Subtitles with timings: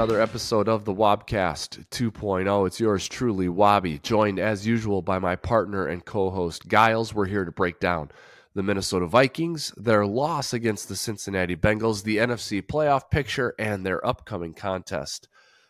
[0.00, 2.66] another episode of the Wobcast 2.0.
[2.66, 7.12] It's yours truly, Wobby, joined as usual by my partner and co host, Gyles.
[7.12, 8.10] We're here to break down
[8.54, 14.04] the Minnesota Vikings, their loss against the Cincinnati Bengals, the NFC playoff picture, and their
[14.06, 15.28] upcoming contest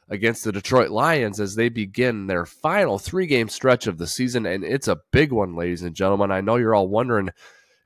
[0.09, 4.46] against the Detroit Lions as they begin their final three game stretch of the season.
[4.46, 6.30] And it's a big one, ladies and gentlemen.
[6.30, 7.30] I know you're all wondering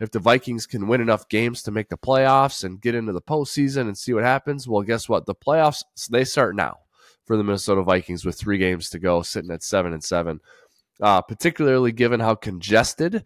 [0.00, 3.22] if the Vikings can win enough games to make the playoffs and get into the
[3.22, 5.26] postseason and see what happens, well, guess what?
[5.26, 6.78] The playoffs they start now
[7.24, 10.40] for the Minnesota Vikings with three games to go, sitting at seven and seven.
[11.00, 13.24] Uh, particularly given how congested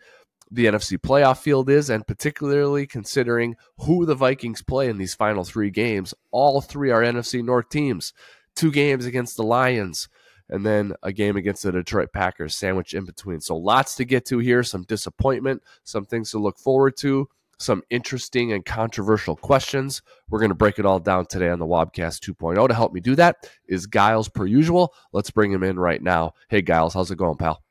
[0.50, 5.44] the NFC playoff field is, and particularly considering who the Vikings play in these final
[5.44, 6.14] three games.
[6.30, 8.14] All three are NFC North teams.
[8.54, 10.08] Two games against the Lions,
[10.50, 13.40] and then a game against the Detroit Packers sandwiched in between.
[13.40, 17.28] So lots to get to here, some disappointment, some things to look forward to,
[17.58, 20.02] some interesting and controversial questions.
[20.28, 22.68] We're going to break it all down today on the Wobcast 2.0.
[22.68, 24.94] To help me do that is Gyles per usual.
[25.12, 26.34] Let's bring him in right now.
[26.48, 27.62] Hey Gyles, how's it going, pal?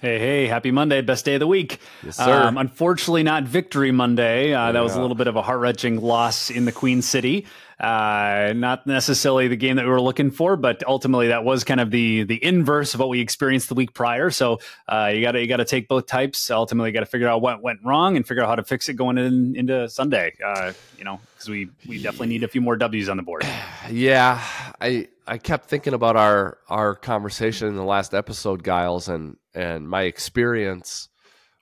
[0.00, 1.78] Hey, hey, happy Monday, best day of the week.
[2.02, 2.42] Yes, sir.
[2.42, 4.52] Um, unfortunately, not Victory Monday.
[4.52, 4.72] Uh, yeah.
[4.72, 7.46] That was a little bit of a heart wrenching loss in the Queen City.
[7.78, 11.80] Uh, not necessarily the game that we were looking for, but ultimately that was kind
[11.80, 14.30] of the the inverse of what we experienced the week prior.
[14.30, 16.50] So uh, you got to you got to take both types.
[16.50, 18.94] Ultimately, got to figure out what went wrong and figure out how to fix it
[18.94, 20.34] going in, into Sunday.
[20.44, 23.46] Uh, you know, because we we definitely need a few more W's on the board.
[23.90, 24.40] Yeah,
[24.80, 29.88] I I kept thinking about our our conversation in the last episode, Gyles, and and
[29.88, 31.08] my experience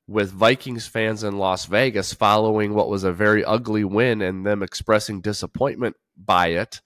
[0.08, 4.62] with Vikings fans in Las Vegas following what was a very ugly win and them
[4.62, 6.80] expressing disappointment by it.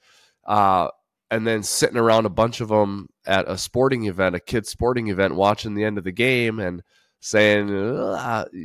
[0.47, 0.89] Uh,
[1.31, 5.09] and then sitting around a bunch of them at a sporting event, a kid sporting
[5.09, 6.83] event, watching the end of the game and
[7.21, 7.69] saying,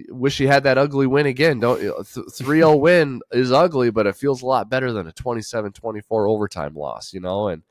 [0.10, 4.42] "Wish you had that ugly win again." Don't 3-0 win is ugly, but it feels
[4.42, 7.48] a lot better than a 27-24 overtime loss, you know.
[7.48, 7.64] And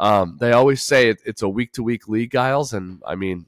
[0.00, 3.46] um, they always say it, it's a week to week league, Gyles, and I mean,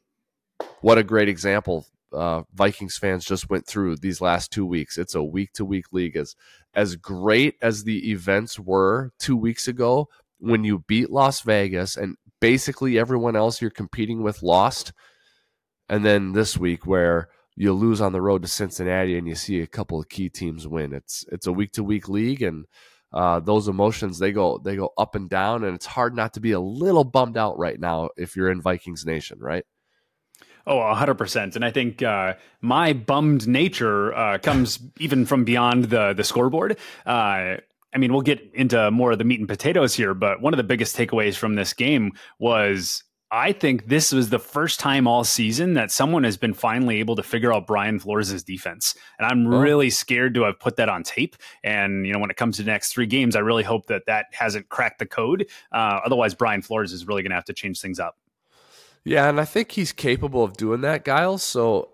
[0.82, 4.98] what a great example uh, Vikings fans just went through these last two weeks.
[4.98, 6.16] It's a week to week league.
[6.16, 6.36] As
[6.74, 10.08] as great as the events were two weeks ago,
[10.38, 14.92] when you beat Las Vegas and basically everyone else you're competing with lost,
[15.88, 19.60] and then this week where you lose on the road to Cincinnati and you see
[19.60, 20.92] a couple of key teams win.
[20.92, 22.66] It's it's a week to week league and.
[23.12, 26.40] Uh, those emotions they go they go up and down and it's hard not to
[26.40, 29.64] be a little bummed out right now if you're in Vikings Nation, right?
[30.66, 31.56] Oh, 100%.
[31.56, 36.78] And I think uh, my bummed nature uh, comes even from beyond the, the scoreboard.
[37.04, 37.56] Uh,
[37.94, 40.56] I mean, we'll get into more of the meat and potatoes here, but one of
[40.58, 43.02] the biggest takeaways from this game was
[43.34, 47.16] I think this was the first time all season that someone has been finally able
[47.16, 48.94] to figure out Brian Flores' defense.
[49.18, 49.58] And I'm oh.
[49.58, 51.36] really scared to have put that on tape.
[51.64, 54.02] And, you know, when it comes to the next three games, I really hope that
[54.06, 55.46] that hasn't cracked the code.
[55.72, 58.18] Uh, otherwise, Brian Flores is really going to have to change things up.
[59.02, 61.42] Yeah, and I think he's capable of doing that, Gyles.
[61.42, 61.88] So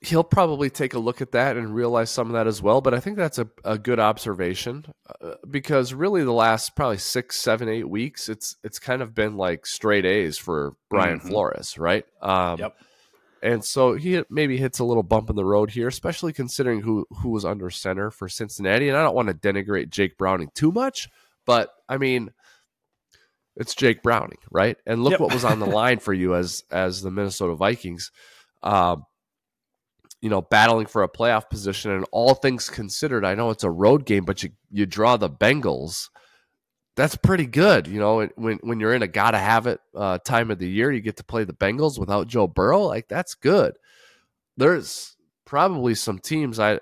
[0.00, 2.80] he'll probably take a look at that and realize some of that as well.
[2.80, 4.84] But I think that's a, a good observation
[5.20, 9.36] uh, because really the last probably six, seven, eight weeks, it's it's kind of been
[9.36, 11.28] like straight A's for Brian mm-hmm.
[11.28, 12.04] Flores, right?
[12.22, 12.76] Um, yep.
[13.40, 17.06] And so he maybe hits a little bump in the road here, especially considering who
[17.22, 18.88] who was under center for Cincinnati.
[18.88, 21.08] And I don't want to denigrate Jake Browning too much,
[21.46, 22.30] but I mean
[23.56, 24.76] it's Jake Browning, right?
[24.86, 25.20] And look yep.
[25.20, 28.12] what was on the line for you as as the Minnesota Vikings,
[28.62, 29.04] um,
[30.20, 31.90] you know, battling for a playoff position.
[31.92, 35.30] And all things considered, I know it's a road game, but you you draw the
[35.30, 36.08] Bengals.
[36.96, 38.28] That's pretty good, you know.
[38.34, 41.18] When when you're in a gotta have it uh, time of the year, you get
[41.18, 42.82] to play the Bengals without Joe Burrow.
[42.82, 43.76] Like that's good.
[44.56, 46.80] There's probably some teams I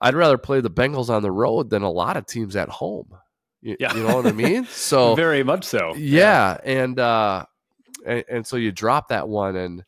[0.00, 3.16] I'd rather play the Bengals on the road than a lot of teams at home.
[3.62, 3.94] You, yeah.
[3.94, 4.66] you know what I mean?
[4.70, 5.94] So very much so.
[5.96, 7.46] Yeah, and uh,
[8.06, 9.84] and, and so you drop that one, and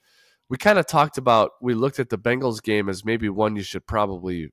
[0.49, 1.53] we kind of talked about.
[1.61, 4.51] We looked at the Bengals game as maybe one you should probably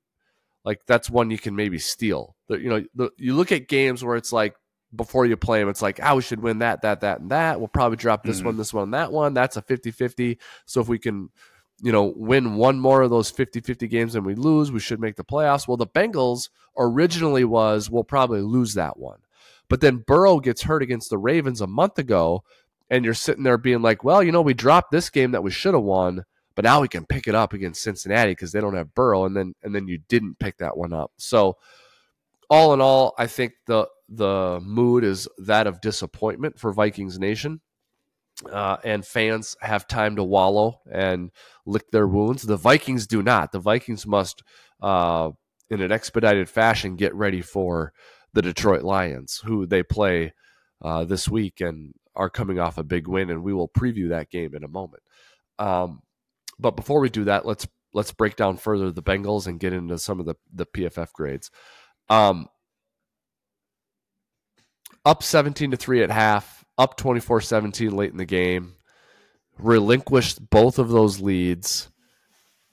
[0.66, 0.82] like.
[0.88, 2.36] That's one you can maybe steal.
[2.48, 4.56] The, you know, the, you look at games where it's like
[4.96, 7.60] before you play them, it's like, oh, we should win that, that, that, and that.
[7.60, 8.48] We'll probably drop this mm-hmm.
[8.48, 9.34] one, this one, that one.
[9.34, 10.40] That's a 50 50.
[10.66, 11.30] So if we can,
[11.82, 15.00] you know, win one more of those 50 50 games and we lose, we should
[15.00, 15.68] make the playoffs.
[15.68, 19.20] Well, the Bengals originally was, we'll probably lose that one.
[19.70, 22.44] But then Burrow gets hurt against the Ravens a month ago,
[22.90, 25.52] and you're sitting there being like, well, you know, we dropped this game that we
[25.52, 26.26] should have won,
[26.56, 29.36] but now we can pick it up against Cincinnati because they don't have Burrow, and
[29.36, 31.12] then and then you didn't pick that one up.
[31.18, 31.58] So
[32.50, 37.62] all in all, I think the the mood is that of disappointment for Vikings Nation.
[38.52, 41.32] Uh, and fans have time to wallow and
[41.66, 42.42] lick their wounds.
[42.42, 43.52] The Vikings do not.
[43.52, 44.44] The Vikings must,
[44.82, 45.30] uh,
[45.70, 47.94] in an expedited fashion, get ready for
[48.34, 50.34] the Detroit Lions, who they play
[50.82, 54.30] uh, this week and are coming off a big win, and we will preview that
[54.30, 55.04] game in a moment.
[55.60, 56.02] Um,
[56.60, 59.98] but before we do that, let's let's break down further the Bengals and get into
[59.98, 61.52] some of the the PFF grades.
[62.10, 62.48] Um,
[65.06, 68.76] up 17 to 3 at half, up 24-17 late in the game,
[69.58, 71.90] relinquished both of those leads,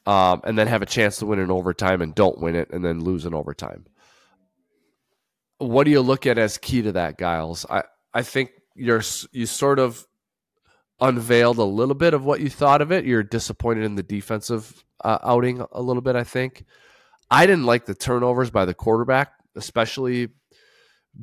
[0.07, 2.85] um, and then have a chance to win in overtime and don't win it and
[2.85, 3.87] then lose in overtime.
[5.59, 7.67] What do you look at as key to that, Gyles?
[7.69, 7.83] I,
[8.15, 9.03] I think you're
[9.33, 10.07] you sort of
[11.01, 13.05] unveiled a little bit of what you thought of it.
[13.05, 16.65] You're disappointed in the defensive uh, outing a little bit, I think.
[17.31, 20.29] I didn't like the turnovers by the quarterback, especially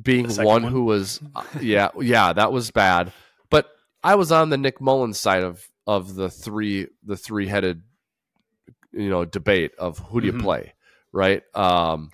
[0.00, 3.12] being one, one, who was uh, yeah, yeah, that was bad.
[3.50, 3.68] But
[4.02, 7.82] I was on the Nick Mullens side of of the three the three headed
[8.92, 10.42] you know debate of who do you mm-hmm.
[10.42, 10.74] play,
[11.12, 11.42] right?
[11.54, 12.10] Um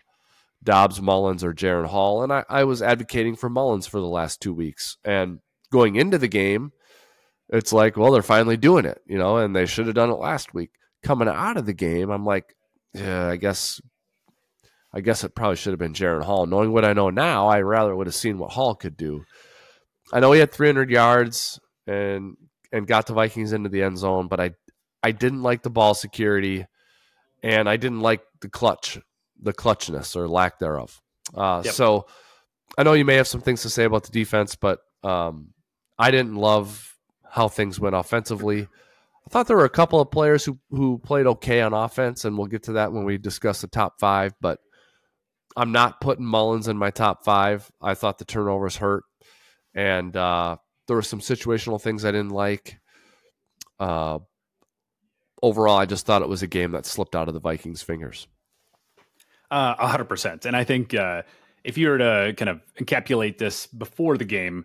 [0.64, 2.22] Dobbs, Mullens, or Jaren Hall.
[2.22, 4.96] And I, I was advocating for Mullens for the last two weeks.
[5.04, 5.40] And
[5.70, 6.72] going into the game,
[7.48, 10.14] it's like, well, they're finally doing it, you know, and they should have done it
[10.14, 10.70] last week.
[11.02, 12.56] Coming out of the game, I'm like,
[12.94, 13.80] yeah, I guess
[14.94, 16.46] I guess it probably should have been Jaren Hall.
[16.46, 19.24] Knowing what I know now, I rather would have seen what Hall could do.
[20.12, 22.36] I know he had 300 yards and
[22.72, 24.52] and got the Vikings into the end zone, but I
[25.02, 26.64] I didn't like the ball security,
[27.42, 28.98] and I didn't like the clutch,
[29.44, 31.00] the clutchness or lack thereof.
[31.34, 31.74] Uh, yep.
[31.74, 32.06] So
[32.76, 35.50] I know you may have some things to say about the defense, but um,
[35.98, 36.96] I didn't love
[37.28, 38.62] how things went offensively.
[39.26, 42.36] I thought there were a couple of players who who played okay on offense, and
[42.36, 44.34] we'll get to that when we discuss the top five.
[44.40, 44.58] But
[45.56, 47.70] I'm not putting Mullens in my top five.
[47.80, 49.04] I thought the turnovers hurt,
[49.74, 50.56] and uh,
[50.86, 52.78] there were some situational things I didn't like.
[53.78, 54.18] Uh,
[55.42, 58.26] overall, I just thought it was a game that slipped out of the Vikings' fingers.
[59.54, 61.22] Uh, a hundred percent, and I think uh,
[61.62, 64.64] if you were to kind of encapsulate this before the game,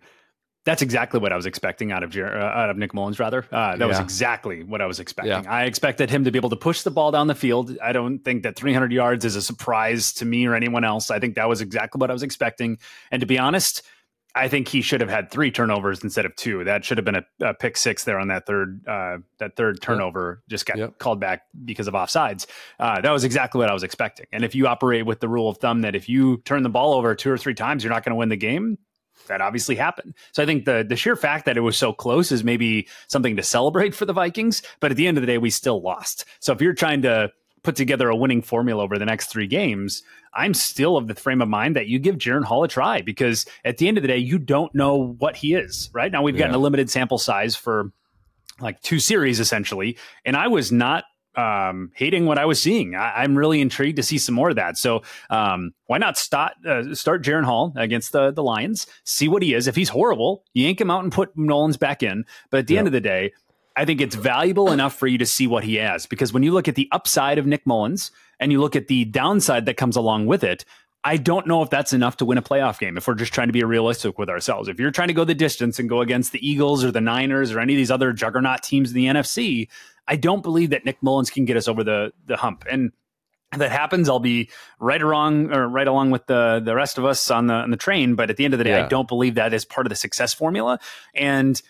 [0.66, 3.20] that's exactly what I was expecting out of Jer- uh, out of Nick Mullens.
[3.20, 3.86] Rather, uh, that yeah.
[3.86, 5.44] was exactly what I was expecting.
[5.44, 5.52] Yeah.
[5.52, 7.78] I expected him to be able to push the ball down the field.
[7.84, 11.12] I don't think that 300 yards is a surprise to me or anyone else.
[11.12, 12.80] I think that was exactly what I was expecting.
[13.12, 13.84] And to be honest,
[14.40, 16.64] I think he should have had three turnovers instead of two.
[16.64, 19.82] That should have been a, a pick six there on that third uh, that third
[19.82, 20.42] turnover.
[20.44, 20.50] Yep.
[20.50, 20.98] Just got yep.
[20.98, 22.46] called back because of offsides.
[22.80, 24.28] Uh, that was exactly what I was expecting.
[24.32, 26.94] And if you operate with the rule of thumb that if you turn the ball
[26.94, 28.78] over two or three times, you're not going to win the game,
[29.28, 30.14] that obviously happened.
[30.32, 33.36] So I think the the sheer fact that it was so close is maybe something
[33.36, 34.62] to celebrate for the Vikings.
[34.80, 36.26] But at the end of the day, we still lost.
[36.40, 37.32] So if you're trying to
[37.64, 40.04] put together a winning formula over the next three games,
[40.34, 43.46] I'm still of the frame of mind that you give Jaren Hall a try because
[43.66, 45.90] at the end of the day, you don't know what he is.
[45.94, 46.42] Right now, we've yeah.
[46.42, 47.92] gotten a limited sample size for
[48.60, 52.96] like two series essentially, and I was not um, hating what I was seeing.
[52.96, 54.78] I, am really intrigued to see some more of that.
[54.78, 58.88] So um, why not start uh, start Jaren Hall against the the Lions?
[59.04, 59.68] See what he is.
[59.68, 62.26] If he's horrible, yank him out and put Mullens back in.
[62.50, 62.80] But at the yep.
[62.80, 63.34] end of the day,
[63.80, 66.52] I think it's valuable enough for you to see what he has because when you
[66.52, 69.96] look at the upside of Nick Mullens and you look at the downside that comes
[69.96, 70.66] along with it,
[71.06, 73.48] I don't know if that's enough to win a playoff game if we're just trying
[73.48, 74.68] to be realistic with ourselves.
[74.68, 77.54] If you're trying to go the distance and go against the Eagles or the Niners
[77.54, 79.70] or any of these other juggernaut teams in the NFC,
[80.10, 82.66] I don't believe that Nick Mullens can get us over the the hump.
[82.70, 82.92] And
[83.54, 84.50] if that happens, I'll be
[84.82, 87.78] right along or right along with the the rest of us on the on the
[87.78, 88.16] train.
[88.16, 88.84] But at the end of the day, yeah.
[88.84, 90.82] I don't believe that is part of the success formula.
[91.16, 91.62] And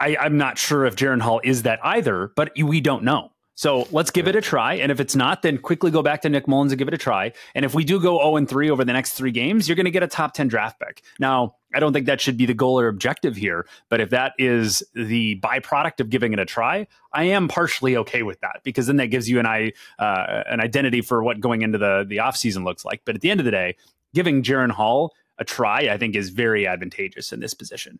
[0.00, 3.32] I, I'm not sure if Jaren Hall is that either, but we don't know.
[3.58, 4.74] So let's give it a try.
[4.74, 6.98] And if it's not, then quickly go back to Nick Mullens and give it a
[6.98, 7.32] try.
[7.56, 9.84] And if we do go 0 and 3 over the next three games, you're going
[9.84, 11.02] to get a top 10 draft pick.
[11.18, 13.66] Now, I don't think that should be the goal or objective here.
[13.88, 18.22] But if that is the byproduct of giving it a try, I am partially okay
[18.22, 19.64] with that because then that gives you an, uh,
[19.98, 23.02] an identity for what going into the, the offseason looks like.
[23.04, 23.74] But at the end of the day,
[24.14, 27.98] giving Jaren Hall a try, I think, is very advantageous in this position.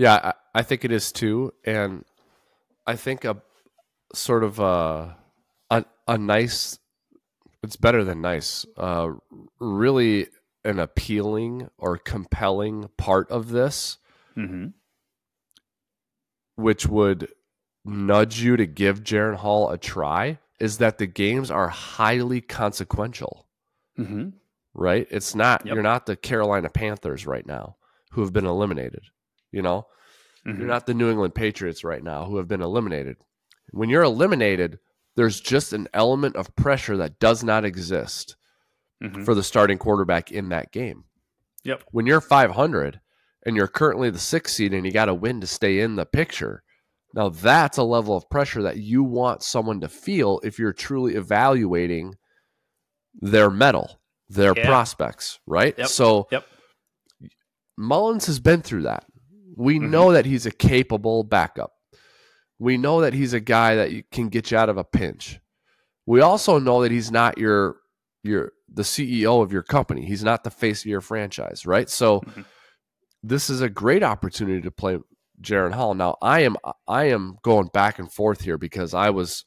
[0.00, 1.52] Yeah, I, I think it is too.
[1.62, 2.06] And
[2.86, 3.36] I think a
[4.14, 5.14] sort of a
[5.70, 6.78] a, a nice
[7.62, 9.10] it's better than nice uh,
[9.58, 10.28] really
[10.64, 13.98] an appealing or compelling part of this
[14.36, 14.68] mm-hmm.
[16.56, 17.28] which would
[17.84, 23.46] nudge you to give Jaren Hall a try is that the games are highly consequential
[23.98, 24.30] mm-hmm.
[24.74, 25.74] right it's not yep.
[25.74, 27.76] you're not the Carolina Panthers right now
[28.12, 29.04] who have been eliminated
[29.52, 29.86] you know
[30.46, 30.58] mm-hmm.
[30.58, 33.16] you're not the New England Patriots right now who have been eliminated
[33.72, 34.78] when you're eliminated,
[35.16, 38.36] there's just an element of pressure that does not exist
[39.02, 39.24] mm-hmm.
[39.24, 41.04] for the starting quarterback in that game.
[41.64, 41.84] Yep.
[41.90, 43.00] When you're 500
[43.44, 46.06] and you're currently the sixth seed and you got to win to stay in the
[46.06, 46.62] picture,
[47.14, 51.16] now that's a level of pressure that you want someone to feel if you're truly
[51.16, 52.14] evaluating
[53.20, 54.66] their mettle, their yeah.
[54.66, 55.74] prospects, right?
[55.76, 55.88] Yep.
[55.88, 56.46] So yep.
[57.76, 59.04] Mullens has been through that.
[59.56, 59.90] We Mhm.
[59.90, 61.72] know that he's a capable backup.
[62.58, 65.40] We know that he's a guy that can get you out of a pinch.
[66.06, 67.76] We also know that he's not your
[68.22, 70.04] your the CEO of your company.
[70.04, 71.88] He's not the face of your franchise, right?
[71.88, 72.44] So Mhm.
[73.22, 74.98] this is a great opportunity to play
[75.40, 75.94] Jaren Hall.
[75.94, 79.44] Now I am I am going back and forth here because I was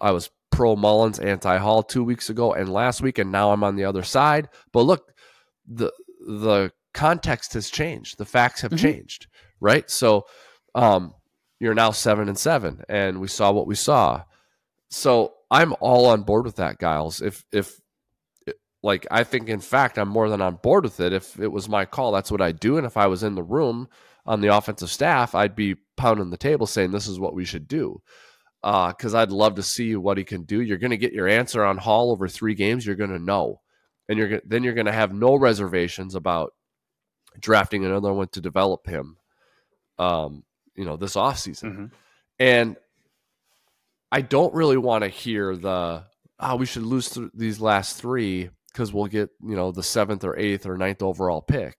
[0.00, 3.62] I was pro Mullens, anti Hall two weeks ago and last week, and now I'm
[3.62, 4.48] on the other side.
[4.72, 5.12] But look,
[5.66, 5.92] the
[6.26, 8.16] the context has changed.
[8.16, 8.78] The facts have Mhm.
[8.78, 9.26] changed,
[9.64, 9.90] right?
[9.90, 10.26] So
[10.74, 11.14] um,
[11.58, 14.22] you're now seven and seven, and we saw what we saw.
[14.90, 17.22] So I'm all on board with that, Gyles.
[17.22, 17.80] If if
[18.82, 21.12] like I think in fact I'm more than on board with it.
[21.12, 22.76] If it was my call, that's what I'd do.
[22.76, 23.88] And if I was in the room
[24.26, 27.66] on the offensive staff, I'd be pounding the table saying this is what we should
[27.66, 28.02] do.
[28.62, 30.60] Because I'd love to see what he can do.
[30.60, 32.86] You're going to get your answer on Hall over three games.
[32.86, 33.60] You're going to know,
[34.08, 36.54] and you're then you're going to have no reservations about
[37.38, 39.16] drafting another one to develop him.
[39.98, 41.76] Um, you know, this offseason.
[41.76, 41.90] Mhm.
[42.38, 42.76] And
[44.10, 46.04] I don't really want to hear the
[46.40, 50.24] oh we should lose th- these last three because we'll get you know the seventh
[50.24, 51.76] or eighth or ninth overall pick.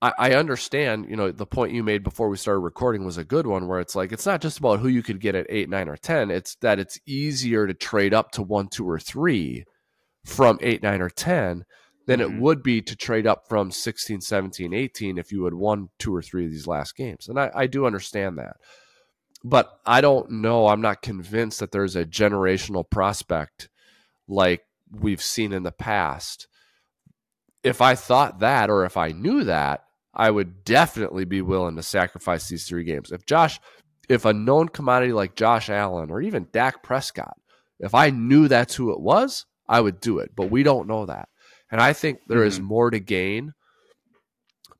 [0.00, 3.24] I, I understand, you know, the point you made before we started recording was a
[3.24, 5.68] good one, where it's like it's not just about who you could get at eight,
[5.68, 6.30] nine, or ten.
[6.30, 9.64] It's that it's easier to trade up to one, two, or three
[10.24, 11.64] from eight, nine, or ten
[12.08, 12.40] than it Mhm.
[12.40, 16.22] would be to trade up from 16, 17, 18 if you had won two or
[16.22, 17.28] three of these last games.
[17.28, 18.56] And I, I do understand that.
[19.44, 20.68] But I don't know.
[20.68, 23.68] I'm not convinced that there's a generational prospect
[24.26, 26.48] like we've seen in the past.
[27.62, 29.84] If I thought that or if I knew that,
[30.14, 33.12] I would definitely be willing to sacrifice these three games.
[33.12, 33.60] If Josh,
[34.08, 37.36] if a known commodity like Josh Allen or even Dak Prescott,
[37.78, 40.32] if I knew that's who it was, I would do it.
[40.34, 41.28] But we don't know that.
[41.70, 42.64] And I think there is Mhm.
[42.64, 43.54] more to gain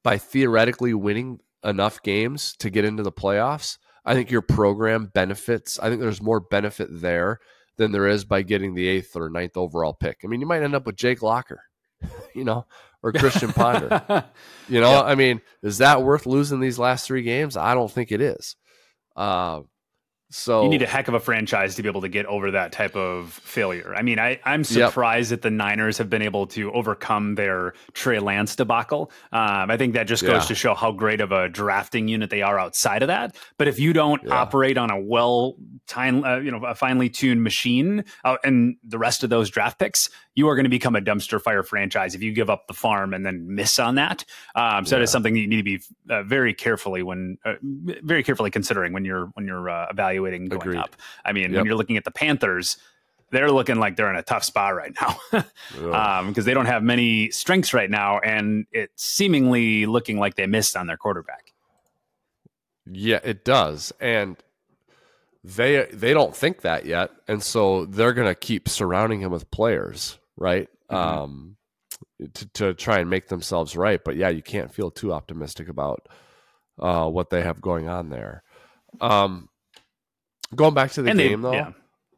[0.03, 3.79] by theoretically winning enough games to get into the playoffs.
[4.05, 5.79] I think your program benefits.
[5.79, 7.41] I think there's more benefit there
[7.77, 10.21] than there is by getting the eighth or ninth overall pick.
[10.25, 11.63] I mean, you might end up with Jake Locker,
[12.35, 12.67] you know,
[13.03, 14.25] or Christian Ponder.
[14.69, 15.03] You know.
[15.03, 17.57] I mean, is that worth losing these last three games?
[17.57, 18.57] I don't think it is.
[19.17, 19.61] Uh,
[20.31, 22.71] so You need a heck of a franchise to be able to get over that
[22.73, 23.95] type of failure.
[23.97, 28.19] I mean, I, I'm surprised that the Niners have been able to overcome their Trey
[28.19, 29.11] Lance debacle.
[29.33, 30.49] Um, I think that just goes Yeah.
[30.49, 33.37] to show how great of a drafting unit they are outside of that.
[33.57, 34.35] But if you don't Yeah.
[34.35, 35.57] operate on a well,
[35.87, 39.79] time, uh, you know, a finely tuned machine, uh, and the rest of those draft
[39.79, 42.75] picks, you are going to become a dumpster fire franchise if you give up the
[42.75, 44.25] farm and then miss on that.
[44.55, 45.81] Um, so that is something that you need to be
[46.11, 49.87] uh, very carefully when, uh, very carefully considering when you're when you're uh,
[50.19, 50.79] evaluating going Agreed.
[50.79, 50.97] up.
[51.25, 51.53] I mean, Yep.
[51.57, 52.77] when you're looking at the Panthers,
[53.31, 55.17] they're looking like they're in a tough spot right now
[56.29, 60.77] because they don't have many strengths right now, and it's seemingly looking like they missed
[60.77, 61.53] on their quarterback.
[62.91, 63.93] Yeah, it does.
[64.01, 64.37] And
[65.45, 67.11] they they don't think that yet.
[67.29, 70.69] And so they're going to keep surrounding him with players, right?
[70.91, 70.97] Mhm.
[70.97, 71.57] Um
[72.35, 74.03] to, to try and make themselves right.
[74.03, 76.09] But yeah, you can't feel too optimistic about
[76.79, 78.43] uh, what they have going on there.
[79.01, 79.49] Um,
[80.55, 81.55] going back to the and game they, though.
[81.55, 81.73] yeah.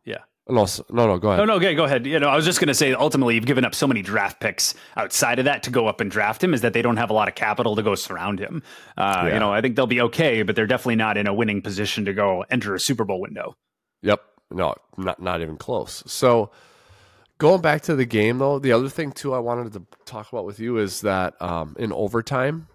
[0.05, 0.19] Yeah.
[0.49, 1.19] No, no, no.
[1.19, 1.39] Go ahead.
[1.39, 2.07] No, no, okay, go ahead.
[2.07, 4.41] You know, I was just going to say, ultimately, you've given up so many draft
[4.41, 7.11] picks outside of that to go up and draft him, is that they don't have
[7.11, 8.63] a lot of capital to go surround him.
[8.97, 9.35] Uh, Yeah.
[9.35, 12.05] You know, I think they'll be okay, but they're definitely not in a winning position
[12.07, 13.55] to go enter a Super Bowl window.
[14.03, 14.21] Yep.
[14.51, 16.03] No, not not even close.
[16.07, 16.51] So
[17.39, 20.45] going back to the game though, the other thing too I wanted to talk about
[20.45, 22.67] with you is that um, in overtime,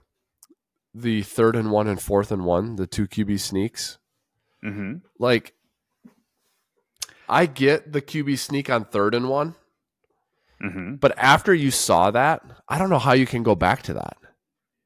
[0.94, 3.98] the third and one and fourth and one, the two QB sneaks,
[4.62, 5.54] hmm like
[7.28, 9.56] I get the QB sneak on third and one,
[10.62, 13.94] hmm but after you saw that, I don't know how you can go back to
[13.94, 14.18] that.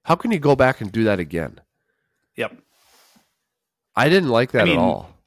[0.03, 1.59] How can you go back and do that again?
[2.35, 2.57] Yep.
[3.95, 5.18] I didn't like that I mean, at all.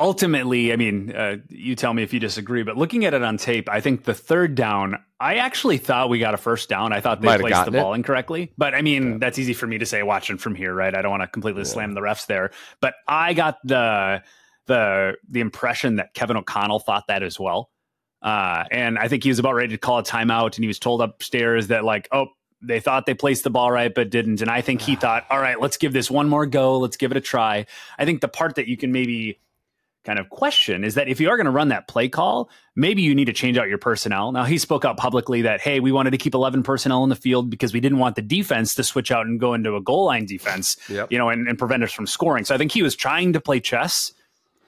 [0.00, 3.36] Ultimately, I mean, uh, you tell me if you disagree, but looking at it on
[3.36, 6.92] tape, I think the third down, I actually thought we got a first down.
[6.92, 7.82] I thought they Might placed the gotten it.
[7.82, 8.52] ball incorrectly.
[8.58, 10.94] But I mean, that's easy for me to say watching from here, right?
[10.94, 11.68] I don't want to completely Yeah.
[11.68, 12.50] slam the refs there.
[12.80, 14.22] But I got the
[14.66, 17.70] the the impression that Kevin O'Connell thought that as well.
[18.22, 20.78] Uh, and I think he was about ready to call a timeout, and he was
[20.78, 22.28] told upstairs that like, oh,
[22.62, 24.42] they thought they placed the ball right, but didn't.
[24.42, 26.78] And I think he thought, all right, let's give this one more go.
[26.78, 27.66] Let's give it a try.
[27.98, 29.38] I think the part that you can maybe
[30.10, 33.00] kind of question is that if you are going to run that play call, maybe
[33.00, 34.32] you need to change out your personnel.
[34.32, 37.14] Now, he spoke out publicly that, hey, we wanted to keep 11 personnel in the
[37.14, 40.06] field because we didn't want the defense to switch out and go into a goal
[40.06, 41.12] line defense, Yep.
[41.12, 42.44] you know, and, and prevent us from scoring.
[42.44, 44.12] So I think he was trying to play chess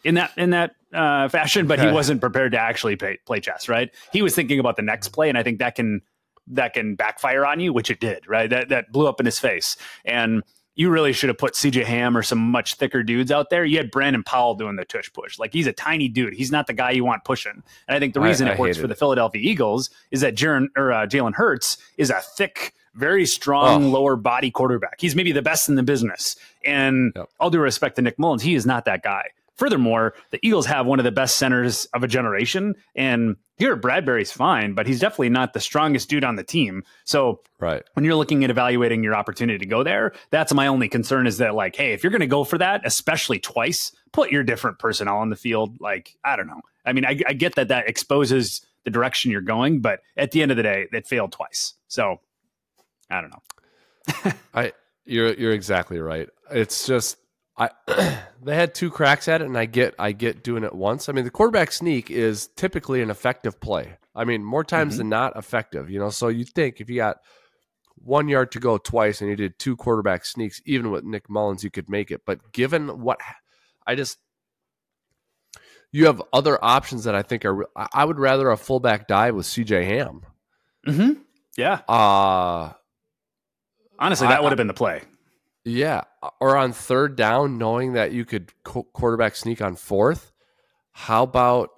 [0.04, 3.68] in that in that uh, fashion, but he wasn't prepared to actually play, play chess.
[3.68, 3.90] Right?
[4.12, 6.02] He was thinking about the next play, and I think that can
[6.49, 8.49] that can backfire on you, which it did, right?
[8.49, 9.76] That that blew up in his face.
[10.04, 10.44] And
[10.75, 13.64] you really should have put CJ Ham or some much thicker dudes out there.
[13.64, 15.38] You had Brandon Powell doing the tush push.
[15.38, 16.35] Like he's a tiny dude.
[16.35, 17.62] He's not the guy you want pushing.
[17.88, 20.35] And I think the reason I, I it works for the Philadelphia Eagles is that
[20.35, 23.88] Jaren or uh, Jalen Hurts is a thick, very strong oh.
[23.88, 25.00] lower body quarterback.
[25.00, 26.37] He's maybe the best in the business.
[26.64, 27.29] And yep.
[27.38, 29.29] all due respect to Nick Mullens, he is not that guy.
[29.56, 34.32] Furthermore, the Eagles have one of the best centers of a generation, and Garrett Bradbury's
[34.32, 36.82] fine, but he's definitely not the strongest dude on the team.
[37.04, 40.88] So, right when you're looking at evaluating your opportunity to go there, that's my only
[40.88, 44.30] concern is that like, hey, if you're going to go for that, especially twice, put
[44.30, 45.80] your different personnel on the field.
[45.80, 46.62] Like, I don't know.
[46.85, 50.42] I mean, I, I get that that exposes the direction you're going, but at the
[50.42, 51.75] end of the day, it failed twice.
[51.88, 52.21] So,
[53.11, 54.32] I don't know.
[54.54, 54.73] I
[55.04, 56.28] you're you're exactly right.
[56.50, 57.18] It's just
[57.56, 57.71] I
[58.42, 61.09] they had two cracks at it, and I get I get doing it once.
[61.09, 63.99] I mean, the quarterback sneak is typically an effective play.
[64.14, 64.99] I mean, more times mm-hmm.
[64.99, 65.90] than not, effective.
[65.90, 67.18] You know, so you think if you got
[67.97, 71.62] one yard to go twice, and you did two quarterback sneaks, even with Nick Mullens,
[71.62, 72.23] you could make it.
[72.26, 73.21] But given what
[73.87, 74.18] I just
[75.92, 77.66] you have other options that I think are.
[77.76, 79.85] I would rather a fullback dive with C.J.
[79.85, 80.23] Ham.
[80.87, 81.12] Hmm.
[81.56, 81.80] Yeah.
[81.87, 82.73] Uh
[83.99, 85.02] honestly, that would have been the play.
[85.64, 90.33] Yeah, uh, or on third down, knowing that you could quarterback sneak on fourth.
[90.92, 91.71] How about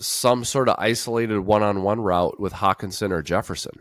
[0.00, 3.74] some sort of isolated one-on-one route with Hockenson or Jefferson?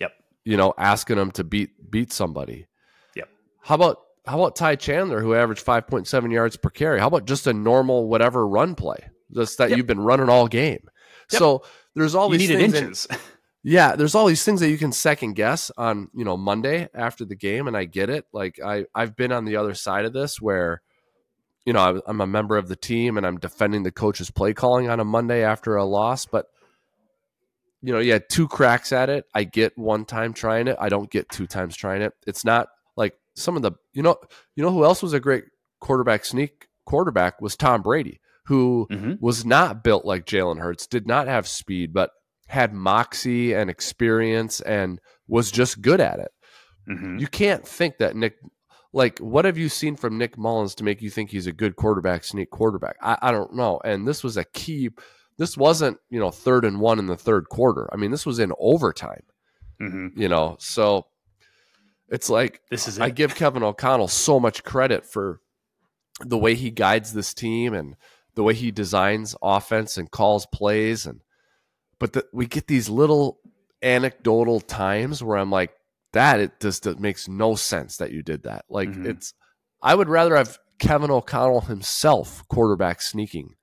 [0.00, 0.12] Yep.
[0.44, 2.66] You know, asking them to beat beat somebody.
[3.14, 3.28] Yep.
[3.60, 6.98] How about how about Ty Chandler, who averaged five point seven yards per carry?
[6.98, 8.98] How about just a normal whatever run play,
[9.32, 9.76] just that yep.
[9.76, 10.88] you've been running all game?
[11.30, 11.38] Yep.
[11.38, 13.06] So there's all you these things inches.
[13.08, 13.16] In,
[13.64, 17.24] Yeah, there's all these things that you can second guess on, you know, Monday after
[17.24, 18.26] the game, and I get it.
[18.32, 20.82] Like I, I've been on the other side of this where,
[21.64, 24.90] you know, I'm a member of the team and I'm defending the coach's play calling
[24.90, 26.46] on a Monday after a loss, but
[27.82, 29.26] you know, you had two cracks at it.
[29.34, 30.76] I get one time trying it.
[30.78, 32.12] I don't get two times trying it.
[32.26, 34.16] It's not like some of the, you know,
[34.54, 35.44] you know who else was a great
[35.80, 39.14] quarterback sneak quarterback was Tom Brady, who mm-hmm.
[39.20, 42.10] was not built like Jalen Hurts, did not have speed, but
[42.52, 46.30] had moxie and experience and was just good at it.
[46.86, 47.16] Mm-hmm.
[47.18, 48.36] You can't think that Nick,
[48.92, 51.76] like, what have you seen from Nick Mullens to make you think he's a good
[51.76, 52.96] quarterback, sneak quarterback?
[53.00, 53.80] I, I don't know.
[53.86, 54.90] And this was a key.
[55.38, 57.88] This wasn't, you know, third and one in the third quarter.
[57.90, 59.22] I mean, this was in overtime.
[59.80, 60.20] Mm-hmm.
[60.20, 61.06] You know, so
[62.10, 62.98] it's like this is.
[62.98, 63.02] It.
[63.02, 65.40] I give Kevin O'Connell so much credit for
[66.20, 67.96] the way he guides this team and
[68.34, 71.22] the way he designs offense and calls plays and
[72.02, 73.38] but the, we get these little
[73.80, 75.70] anecdotal times where I'm like,
[76.12, 78.64] that it just it makes no sense that you did that.
[78.68, 79.06] Like mm-hmm.
[79.06, 79.34] it's,
[79.80, 83.54] I would rather have Kevin O'Connell himself quarterback sneaking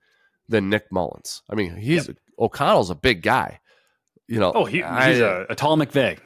[0.47, 1.41] than Nick Mullens.
[1.49, 2.15] I mean, he's yep.
[2.39, 3.59] O'Connell's a big guy.
[4.29, 6.17] You know, oh, he, he's I, a, a tall McVay.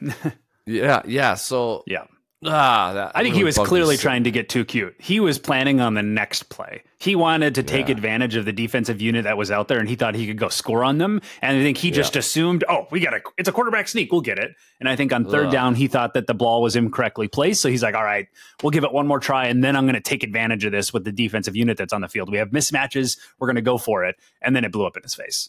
[0.66, 1.34] yeah, yeah.
[1.34, 2.04] So yeah,
[2.46, 4.94] Ah, that I think really he was clearly trying to get too cute.
[4.98, 6.82] He was planning on the next play.
[6.98, 7.92] He wanted to take yeah.
[7.92, 10.48] advantage of the defensive unit that was out there, and he thought he could go
[10.48, 11.22] score on them.
[11.40, 12.20] And I think he just yeah.
[12.20, 14.54] assumed, oh, we got a, it's a quarterback sneak, we'll get it.
[14.78, 15.52] And I think on third Ugh.
[15.52, 18.28] down, he thought that the ball was incorrectly placed, so he's like, all right,
[18.62, 20.92] we'll give it one more try, and then I'm going to take advantage of this
[20.92, 22.30] with the defensive unit that's on the field.
[22.30, 25.02] We have mismatches, we're going to go for it, and then it blew up in
[25.02, 25.48] his face.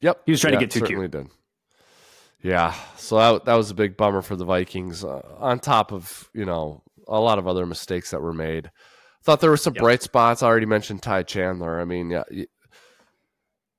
[0.00, 1.10] Yep, he was trying yeah, to get too cute.
[1.10, 1.28] Did.
[2.44, 5.02] Yeah, so that, that was a big bummer for the Vikings.
[5.02, 8.70] Uh, on top of you know a lot of other mistakes that were made.
[9.22, 9.82] Thought there were some yep.
[9.82, 10.42] bright spots.
[10.42, 11.80] I already mentioned Ty Chandler.
[11.80, 12.24] I mean, yeah,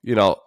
[0.01, 0.37] you know,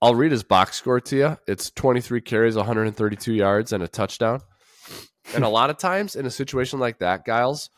[0.00, 1.38] I'll read his box score to you.
[1.46, 4.40] It's 23 carries, 132 yards, and a touchdown.
[5.34, 7.68] and a lot of times in a situation like that, Gyles,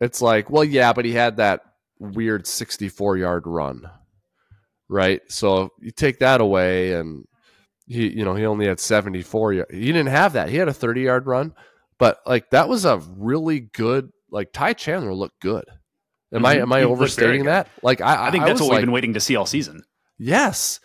[0.00, 1.60] it's like, well, yeah, but he had that
[2.00, 3.88] weird 64 yard run,
[4.88, 5.20] right?
[5.28, 7.26] So you take that away, and
[7.90, 9.66] he, you know, he only had 74.
[9.68, 10.48] He didn't have that.
[10.48, 11.54] He had a 30 yard run,
[11.98, 15.64] but like that was a really good like Ty Chandler looked good.
[16.32, 16.46] Am mm-hmm.
[16.46, 17.66] I am I overstating that?
[17.82, 19.82] Like I, I think that's I what we've been waiting to see all season.
[20.18, 20.78] Yes.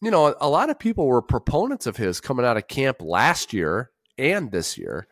[0.00, 3.52] You know, a lot of people were proponents of his coming out of camp last
[3.52, 5.08] year and this year.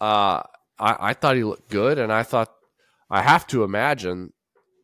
[0.00, 0.42] Uh
[0.78, 2.50] I, I thought he looked good and I thought
[3.10, 4.32] I have to imagine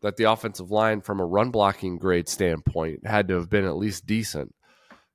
[0.02, 3.78] that the offensive line from a run blocking grade standpoint had to have been at
[3.78, 4.54] least decent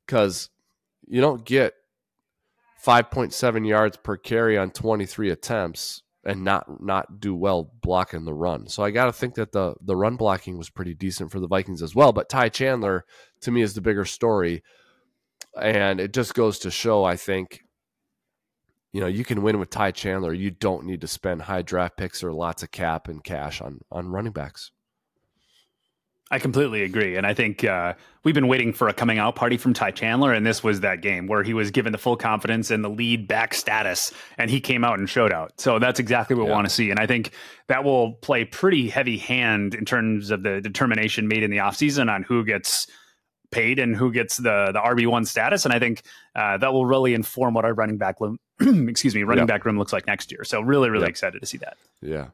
[0.06, 0.50] because
[1.08, 1.74] you don't get
[2.86, 8.68] 5.7 yards per carry on 23 attempts and not not do well blocking the run.
[8.68, 11.48] So I got to think that the the run blocking was pretty decent for the
[11.48, 12.12] Vikings as well.
[12.12, 13.06] But Ty Chandler
[13.42, 14.64] to me is the bigger story,
[15.60, 17.04] and it just goes to show.
[17.04, 17.62] I think
[18.94, 20.34] you know you can win with Ty Chandler.
[20.34, 23.82] You don't need to spend high draft picks or lots of cap and cash on
[23.92, 24.72] on running backs.
[26.34, 27.16] I completely agree.
[27.16, 27.94] And I think uh,
[28.24, 31.04] we've been waiting for a coming out party from Ty Chandler, and this was that
[31.04, 34.60] game where he was given the full confidence and the lead back status, and he
[34.60, 35.54] came out and showed out.
[35.62, 36.50] So that's exactly what yeah.
[36.50, 36.90] we want to see.
[36.90, 37.34] And I think
[37.68, 42.12] that will play pretty heavy hand in terms of the determination made in the offseason
[42.12, 42.88] on who gets
[43.52, 45.66] paid and who gets the the RB one status.
[45.66, 46.02] And I think
[46.36, 48.40] uh, that will really inform what our running back room,
[48.90, 50.44] excuse me, running back room looks like next year.
[50.46, 51.78] So really, really excited to see that.
[52.02, 52.30] Yeah.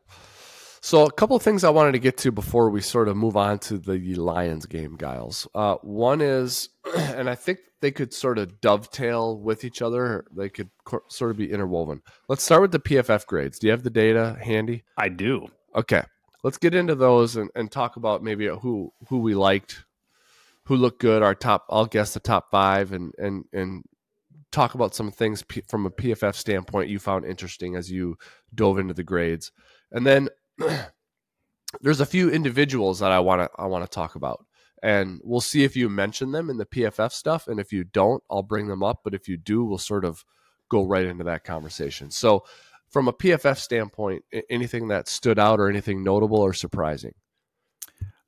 [0.82, 3.36] So, a couple of things I wanted to get to before we sort of move
[3.36, 5.48] on to the Lions game, Gyles.
[5.54, 10.26] Uh, one is, and I think they could sort of dovetail with each other.
[10.36, 12.02] They could co- sort of be interwoven.
[12.28, 13.60] Let's start with the PFF grades.
[13.60, 14.84] Do you have the data handy?
[14.98, 15.48] I do.
[15.76, 16.04] Okay,
[16.44, 19.84] let's get into those and, and talk about maybe who who we liked,
[20.64, 21.22] who looked good.
[21.22, 23.84] Our top, I'll guess the top five, and and and
[24.52, 28.18] talk about some things P- from a PFF standpoint you found interesting as you
[28.56, 29.52] dove into the grades,
[29.92, 30.30] and then
[31.82, 34.46] there's a few individuals that I want to I want to talk about,
[34.82, 38.24] and we'll see if you mention them in the PFF stuff, and if you don't,
[38.30, 39.02] I'll bring them up.
[39.04, 40.24] But if you do, we'll sort of
[40.70, 42.12] go right into that conversation.
[42.12, 42.46] So,
[42.90, 47.14] from a PFF standpoint, anything that stood out or anything notable or surprising?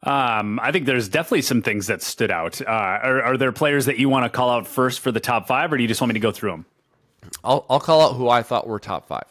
[0.04, 2.60] Um, I think there's definitely some things that stood out.
[2.60, 5.48] Uh, are, are, there players that you want to call out first for the top
[5.48, 6.66] five, or do you just want me to go through them?
[7.44, 9.26] I'll, I'll call out who I thought were top five.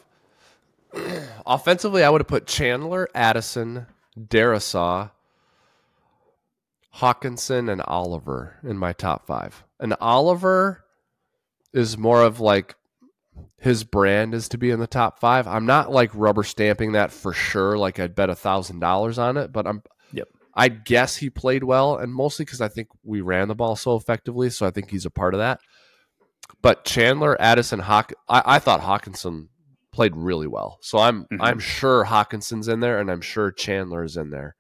[1.46, 3.86] Offensively, I would have put Chandler, Addison,
[4.18, 5.10] Darrisaw,
[6.96, 9.64] Hockenson, and Oliver in my top five.
[9.78, 10.84] And Oliver
[11.72, 12.74] is more of like
[13.58, 15.46] his brand is to be in the top five.
[15.46, 17.78] I'm not like rubber stamping that for sure.
[17.78, 19.82] Like I'd bet a thousand dollars on it, but I'm.
[20.12, 20.28] Yep.
[20.54, 23.94] I guess he played well, and mostly because I think we ran the ball so
[23.96, 25.60] effectively, so I think he's a part of that.
[26.60, 29.48] But Chandler, Addison, Hawk, I, I thought Hockenson
[30.00, 30.78] played really well.
[30.80, 31.42] So I'm mm-hmm.
[31.42, 34.56] I'm sure Hockenson's in there, and I'm sure Chandler is in there.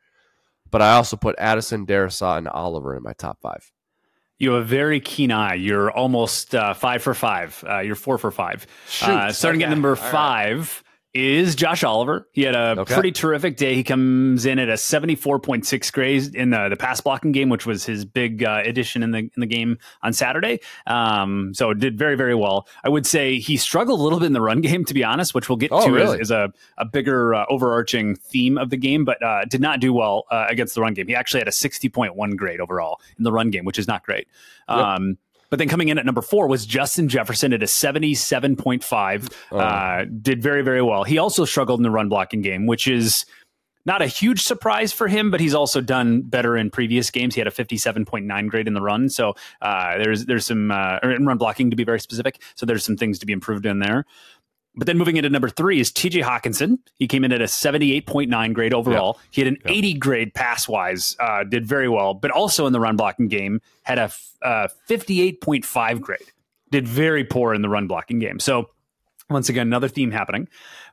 [0.70, 3.72] But I also put Addison, Darrisaw, and Oliver in my top five.
[4.38, 5.54] You have a very keen eye.
[5.54, 7.64] You're almost uh, five for five.
[7.66, 8.66] Uh, you're four for five.
[9.00, 9.68] Uh, starting okay.
[9.68, 12.28] at number All five, is Josh Oliver.
[12.32, 12.94] He had a okay.
[12.94, 13.74] pretty terrific day.
[13.74, 17.84] He comes in at a 74.6 grade in the, the pass blocking game, which was
[17.84, 20.60] his big uh, addition in the in the game on Saturday.
[20.86, 22.68] Um, so did very, very well.
[22.84, 25.34] I would say he struggled a little bit in the run game, to be honest,
[25.34, 26.20] which we'll get oh, to really?
[26.20, 29.80] as, as, a, a bigger uh, overarching theme of the game, but uh, did not
[29.80, 31.08] do well uh, against the run game.
[31.08, 34.28] He actually had a 60.1 grade overall in the run game, which is not great.
[34.68, 35.16] Um, yep.
[35.50, 39.32] But then coming in at number four was Justin Jefferson at a 77.5.
[39.50, 39.58] Oh.
[39.58, 41.04] Uh, did very, very well.
[41.04, 43.26] He also struggled in the run blocking game, which is
[43.86, 47.34] not a huge surprise for him, but he's also done better in previous games.
[47.34, 49.08] He had a 57.9 grade in the run.
[49.08, 52.42] So uh, there's there's some uh, in run blocking to be very specific.
[52.54, 54.04] So there's some things to be improved in there.
[54.76, 56.78] But then moving into number three is TJ Hockenson.
[56.94, 59.16] He came in at a 78.9 grade overall.
[59.16, 59.26] Yep.
[59.32, 59.74] He had an yep.
[59.74, 63.60] 80 grade pass wise, uh, did very well, but also in the run blocking game
[63.82, 66.20] had a uh, 58.5 grade,
[66.70, 68.38] did very poor in the run blocking game.
[68.38, 68.70] So,
[69.28, 70.48] once again, another theme happening.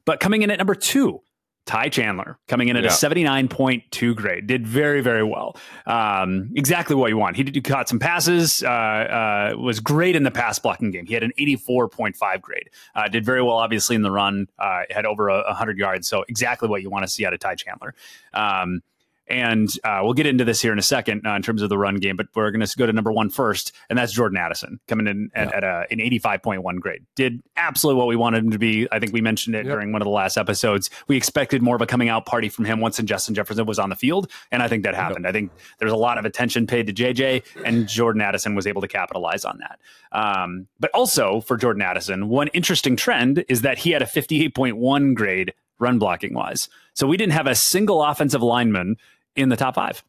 [0.06, 1.22] But coming in at number two
[1.68, 2.90] Ty Chandler coming in at yeah.
[2.90, 4.48] a 79.2 grade.
[4.48, 5.58] Did very, very well.
[5.86, 7.36] Um, exactly what you want.
[7.36, 11.06] He did, caught some passes, uh, uh, was great in the pass blocking game.
[11.06, 12.70] He had an 84.5 grade.
[12.96, 16.08] Uh, did very well, obviously, in the run, uh, had over a 100 yards.
[16.08, 17.94] So, exactly what you want to see out of Ty Chandler.
[18.34, 18.82] Um,
[19.30, 21.78] and uh, we'll get into this here in a second uh, in terms of the
[21.78, 24.80] run game, but we're going to go to number one first, and that's Jordan Addison
[24.88, 25.58] coming in at, yeah.
[25.58, 27.06] at a, an 85.1 grade.
[27.16, 28.88] Did absolutely what we wanted him to be.
[28.92, 29.76] I think we mentioned it yep.
[29.76, 30.90] during one of the last episodes.
[31.08, 33.90] We expected more of a coming out party from him once Justin Jefferson was on
[33.90, 35.26] the field, and I think that happened.
[35.26, 35.30] Yep.
[35.30, 38.82] I think there's a lot of attention paid to JJ, and Jordan Addison was able
[38.82, 39.80] to capitalize on that.
[40.12, 45.16] Um, but also for Jordan Addison, one interesting trend is that he had a 58.1
[45.16, 46.70] grade run blocking wise.
[46.94, 48.98] So we didn't have a single offensive lineman
[49.38, 50.04] in the top five.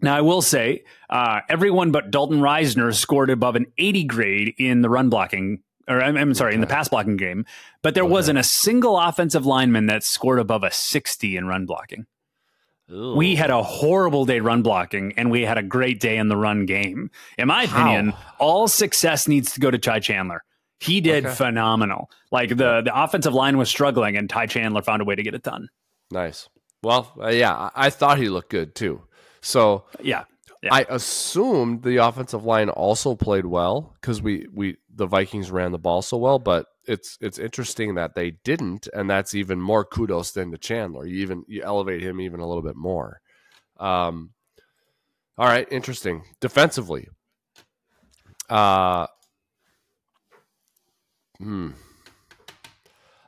[0.00, 4.82] Now, I will say uh, everyone but Dalton Risner scored above an 80 grade in
[4.82, 6.56] the run blocking, or I'm, I'm sorry, okay.
[6.56, 7.46] in the pass blocking game,
[7.82, 8.12] but there okay.
[8.12, 12.06] wasn't a single offensive lineman that scored above a 60 in run blocking.
[12.90, 13.14] Ooh.
[13.14, 16.36] We had a horrible day run blocking, and we had a great day in the
[16.36, 17.10] run game.
[17.38, 17.80] In my How?
[17.80, 20.44] opinion, all success needs to go to Ty Chandler.
[20.80, 21.34] He did okay.
[21.34, 22.10] phenomenal.
[22.30, 25.34] Like the the offensive line was struggling, and Ty Chandler found a way to get
[25.34, 25.68] it done.
[26.10, 26.48] Nice.
[26.84, 29.02] Well, uh, yeah, I thought he looked good too.
[29.40, 30.24] So yeah,
[30.62, 30.72] yeah.
[30.72, 35.78] I assumed the offensive line also played well because we we the Vikings ran the
[35.78, 36.38] ball so well.
[36.38, 41.06] But it's it's interesting that they didn't, and that's even more kudos than to Chandler.
[41.06, 43.20] You even you elevate him even a little bit more.
[43.78, 44.30] Um,
[45.36, 46.24] all right, interesting.
[46.40, 47.08] Defensively,
[48.48, 49.06] uh,
[51.38, 51.70] hmm.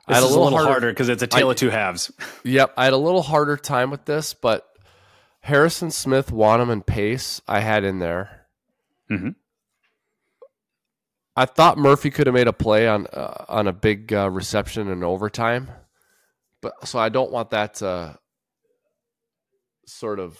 [0.07, 2.11] I had a little, a little harder because it's a tale I, of two halves.
[2.43, 4.65] Yep, I had a little harder time with this, but
[5.41, 7.41] Harrison Smith, Wonnum, and Pace.
[7.47, 8.47] I had in there.
[9.11, 9.29] Mm-hmm.
[11.35, 14.87] I thought Murphy could have made a play on uh, on a big uh, reception
[14.87, 15.69] in overtime,
[16.61, 18.17] but so I don't want that to
[19.85, 20.37] sort of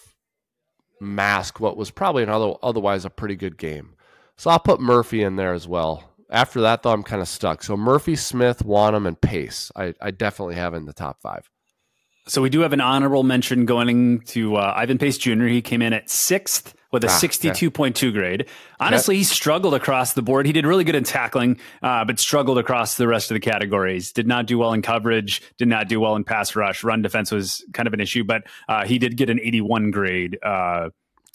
[0.99, 3.95] mask what was probably another otherwise a pretty good game.
[4.37, 6.03] So I'll put Murphy in there as well.
[6.29, 7.63] After that, though, I'm kind of stuck.
[7.63, 11.49] So Murphy, Smith, Wonnum, and Pace, I, I definitely have in the top five.
[12.27, 15.45] So we do have an honorable mention going to uh, Ivan Pace Jr.
[15.45, 18.47] He came in at sixth with a ah, 62.2 grade.
[18.79, 20.45] Honestly, he struggled across the board.
[20.45, 24.11] He did really good in tackling, uh, but struggled across the rest of the categories.
[24.11, 26.83] Did not do well in coverage, did not do well in pass rush.
[26.83, 30.37] Run defense was kind of an issue, but uh, he did get an 81 grade.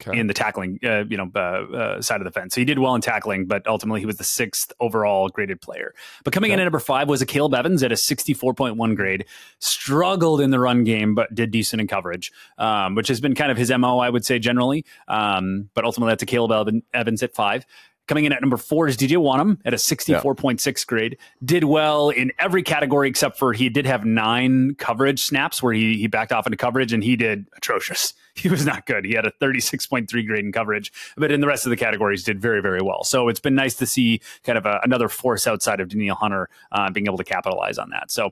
[0.01, 0.19] Okay.
[0.19, 2.55] in the tackling, uh, you know, uh, uh, side of the fence.
[2.55, 5.95] So he did well in tackling, but ultimately he was the sixth overall graded player.
[6.25, 6.55] But coming okay.
[6.55, 9.27] in at number five was Akayleb Evans at a 64.1 grade.
[9.61, 13.53] Struggled in the run game, but did decent in coverage, um, which has been kind
[13.53, 14.85] of his mo, I would say generally.
[15.07, 17.65] Um, but ultimately that's Akayleb Evans at five.
[18.09, 20.73] Coming in at number four is DJ Wonnum at a 64.6 yeah.
[20.87, 21.19] grade.
[21.45, 25.97] Did well in every category except for he did have nine coverage snaps where he,
[25.99, 28.15] he backed off into coverage and he did atrocious.
[28.43, 29.05] He was not good.
[29.05, 32.41] He had a 36.3 grade in coverage, but in the rest of the categories did
[32.41, 33.05] very, very well.
[33.05, 36.49] So it's been nice to see kind of a, another force outside of Danielle Hunter
[36.73, 38.11] uh, being able to capitalize on that.
[38.11, 38.31] So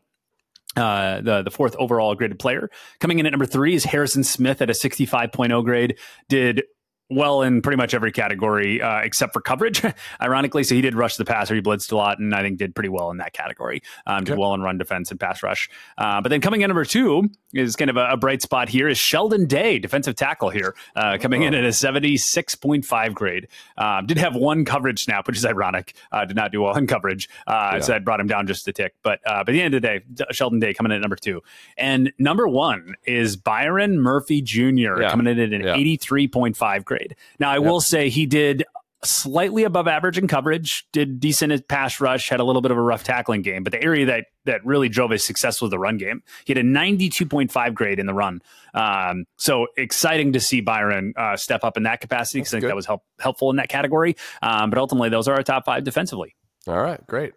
[0.76, 2.70] uh, the the fourth overall graded player.
[3.00, 5.98] Coming in at number three is Harrison Smith at a 65.0 grade.
[6.28, 6.62] Did
[7.10, 9.82] well in pretty much every category uh, except for coverage,
[10.22, 10.64] ironically.
[10.64, 12.88] So he did rush the passer, he blitzed a lot, and I think did pretty
[12.88, 13.82] well in that category.
[14.06, 15.68] Um, did well in run defense and pass rush.
[15.98, 18.86] Uh, but then coming in number two is kind of a, a, bright spot here
[18.88, 21.46] is Sheldon Day, defensive tackle here, uh, coming oh.
[21.46, 23.48] in at a 76.5 grade.
[23.76, 25.94] Um, did have one coverage snap, which is ironic.
[26.12, 27.28] Uh, did not do well in coverage.
[27.46, 27.80] Uh, yeah.
[27.80, 28.94] So I brought him down just a tick.
[29.02, 31.16] But, uh, but at the end of the day, Sheldon Day coming in at number
[31.16, 31.42] two.
[31.76, 35.00] And number one is Byron Murphy Jr.
[35.00, 35.10] Yeah.
[35.10, 35.96] coming in at an yeah.
[35.96, 36.99] 83.5 grade
[37.38, 37.64] Now, I yep.
[37.64, 38.64] will say he did
[39.02, 42.76] slightly above average in coverage, did decent at pass rush, had a little bit of
[42.76, 45.78] a rough tackling game, but the area that that really drove his success was the
[45.78, 46.22] run game.
[46.44, 48.42] He had a 92.5 grade in the run.
[48.74, 52.62] Um, so exciting to see Byron uh, step up in that capacity because I think
[52.62, 52.70] good.
[52.70, 54.16] that was help, helpful in that category.
[54.42, 56.34] Um, but ultimately, those are our top five defensively.
[56.66, 57.32] All right, great.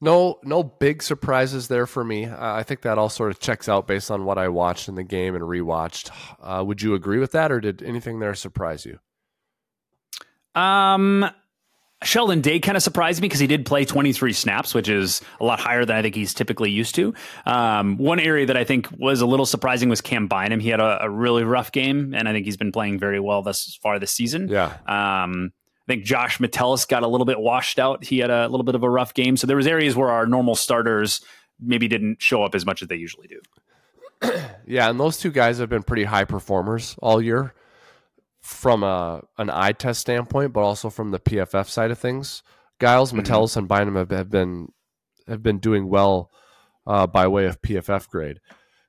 [0.00, 2.26] No, no big surprises there for me.
[2.26, 4.96] Uh, I think that all sort of checks out based on what I watched in
[4.96, 6.10] the game and rewatched.
[6.42, 8.98] Uh, would you agree with that, or did anything there surprise you?
[10.60, 11.30] Um,
[12.04, 15.44] Sheldon Day kind of surprised me because he did play 23 snaps, which is a
[15.44, 17.14] lot higher than I think he's typically used to.
[17.46, 20.60] Um, one area that I think was a little surprising was Cam Bynum.
[20.60, 23.42] He had a, a, really rough game, and I think he's been playing very well
[23.42, 24.48] thus far this season.
[24.48, 24.76] Yeah.
[24.86, 25.52] Um,
[25.86, 28.04] I think Josh Metellus got a little bit washed out.
[28.04, 29.36] He had a little bit of a rough game.
[29.36, 31.20] So there was areas where our normal starters
[31.60, 33.40] maybe didn't show up as much as they usually do.
[34.66, 37.54] yeah, and those two guys have been pretty high performers all year
[38.40, 42.42] from a an eye test standpoint, but also from the PFF side of things.
[42.80, 43.18] Gyles, mm-hmm.
[43.18, 44.68] Metellus, and Bynum have, have, been
[45.26, 46.30] have been doing well
[46.86, 48.40] uh, by way of PFF grade.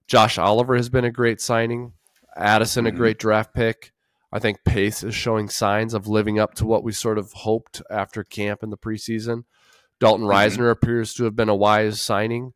[0.07, 1.93] Josh Oliver has been a great signing.
[2.35, 2.95] Addison, mm-hmm.
[2.95, 3.93] a great draft pick.
[4.35, 7.81] I think Pace is showing signs of living up to what we sort of hoped
[7.89, 9.45] after camp in the preseason.
[10.01, 10.61] Dalton mm-hmm.
[10.61, 12.51] Risner appears to have been a wise signing.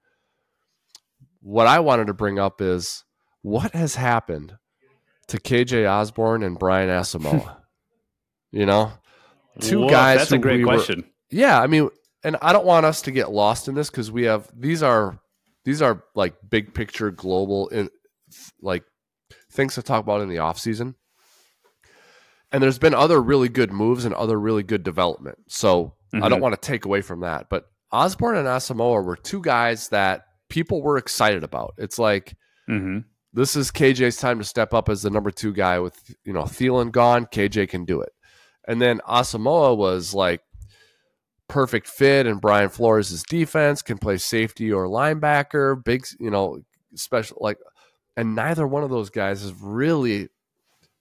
[1.39, 3.05] What I wanted to bring up is
[3.43, 4.57] what has happened
[5.27, 7.55] to KJ Osborn and Brian Asamoah?
[8.51, 8.91] you know,
[9.61, 10.17] two Whoa, guys.
[10.17, 10.99] That's a great we question.
[10.99, 11.87] Were, yeah, I mean,
[12.25, 15.17] and I don't want us to get lost in this because we have these are
[15.63, 17.89] these are like big picture global in
[18.61, 18.83] like
[19.49, 20.95] things to talk about in the off season
[22.51, 25.37] and there's been other really good moves and other really good development.
[25.47, 26.23] So mm-hmm.
[26.23, 26.43] I don't mm-hmm.
[26.43, 27.49] want to take away from that.
[27.49, 31.75] But Osborn and Asamoah were two guys that people were excited about.
[31.77, 32.35] It's like
[32.69, 32.99] mm-hmm.
[33.33, 36.43] this is KJ's time to step up as the number two guy with you know
[36.43, 37.25] Thielen gone.
[37.25, 38.11] KJ can do it.
[38.67, 40.41] And then Asamoah was like
[41.47, 46.61] perfect fit and Brian Flores' defense can play safety or linebacker, big, you know,
[46.95, 47.57] special like
[48.17, 50.29] and neither one of those guys has really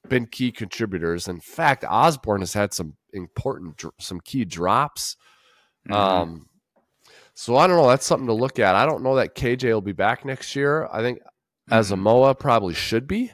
[0.08, 1.28] been key contributors.
[1.28, 5.16] In fact, Osborn has had some important, some key drops.
[5.88, 5.94] Mm-hmm.
[5.94, 6.48] Um,
[7.34, 7.88] so I don't know.
[7.88, 8.74] That's something to look at.
[8.74, 10.88] I don't know that KJ will be back next year.
[10.92, 11.74] I think mm-hmm.
[11.74, 13.30] Asamoah probably should be.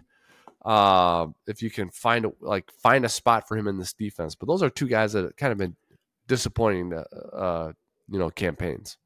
[0.65, 4.35] Uh, if you can find a, like find a spot for him in this defense,
[4.35, 5.77] but those are two guys that have kind of been
[6.27, 7.73] disappointing, uh,
[8.09, 8.97] you know, campaigns.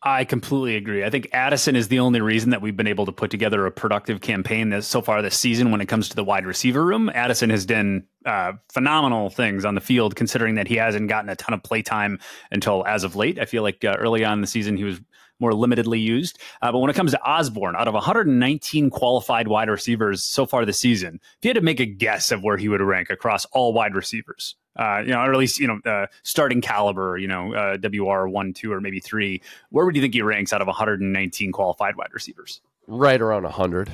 [0.00, 1.04] I completely agree.
[1.04, 3.72] I think Addison is the only reason that we've been able to put together a
[3.72, 7.10] productive campaign this so far this season when it comes to the wide receiver room.
[7.12, 11.34] Addison has done uh, phenomenal things on the field, considering that he hasn't gotten a
[11.34, 12.20] ton of play time
[12.52, 13.40] until as of late.
[13.40, 15.00] I feel like uh, early on in the season he was
[15.40, 16.38] more limitedly used.
[16.62, 20.64] Uh, but when it comes to Osborn, out of 119 qualified wide receivers so far
[20.64, 23.44] this season, if you had to make a guess of where he would rank across
[23.46, 27.28] all wide receivers, uh, you know, or at least you know, uh, starting caliber, you
[27.28, 29.42] know, uh, WR one, two, or maybe three.
[29.70, 32.60] Where would you think he ranks out of 119 qualified wide receivers?
[32.86, 33.90] Right around 100.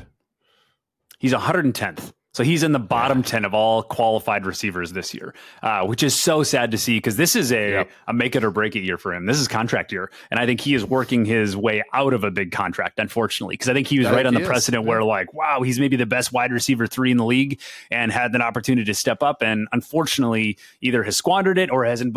[1.19, 2.13] He's 110th.
[2.35, 6.21] So he's in the bottom 10 of all qualified receivers this year, uh, which is
[6.21, 7.91] so sad to see because this is a, yep.
[8.09, 9.27] a make it or break it year for him.
[9.27, 10.11] This is contract year.
[10.33, 13.69] And I think he is working his way out of a big contract, unfortunately, because
[13.69, 14.49] I think he was that right on the is.
[14.49, 14.89] precedent yeah.
[14.89, 17.61] where, like, wow, he's maybe the best wide receiver three in the league
[17.93, 19.41] and had an opportunity to step up.
[19.41, 22.15] And unfortunately, either has squandered it or hasn't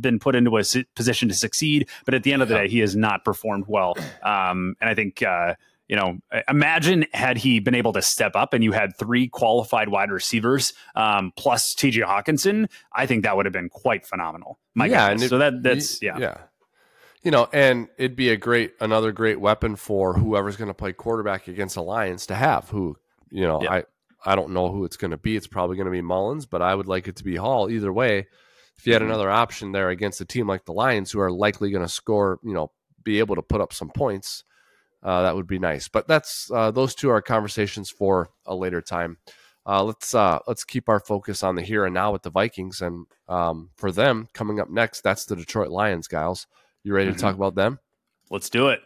[0.00, 0.64] been put into a
[0.96, 1.88] position to succeed.
[2.04, 3.94] But at the end of the day, he has not performed well.
[4.24, 5.54] Um, and I think, uh,
[5.90, 9.88] you know, imagine had he been able to step up and you had three qualified
[9.88, 14.60] wide receivers um, plus TJ Hockenson, I think that would have been quite phenomenal.
[14.72, 16.16] My yeah, and it, so that that's yeah.
[16.16, 16.36] Yeah.
[17.22, 20.92] You know, and it'd be a great another great weapon for whoever's going to play
[20.92, 22.96] quarterback against the Lions to have who,
[23.28, 23.72] you know, yeah.
[23.72, 23.84] I
[24.24, 25.34] I don't know who it's going to be.
[25.34, 27.68] It's probably going to be Mullens, but I would like it to be Hall.
[27.68, 28.28] Either way,
[28.78, 29.10] if you had mm-hmm.
[29.10, 32.38] another option there against a team like the Lions who are likely going to score,
[32.44, 32.70] you know,
[33.02, 34.44] be able to put up some points,
[35.02, 35.88] uh, that would be nice.
[35.88, 39.18] But that's uh, those two are conversations for a later time.
[39.66, 42.80] Uh, let's uh, let's keep our focus on the here and now with the Vikings,
[42.80, 46.08] and um, for them coming up next, that's the Detroit Lions.
[46.08, 46.46] Gyles,
[46.82, 47.16] you ready mm-hmm.
[47.16, 47.78] to talk about them?
[48.30, 48.80] Let's do it.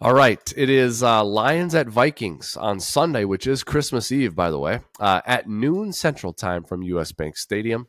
[0.00, 4.50] All right, it is uh, Lions at Vikings on Sunday, which is Christmas Eve, by
[4.50, 7.12] the way, uh, at noon Central Time from U.S.
[7.12, 7.86] Bank Stadium.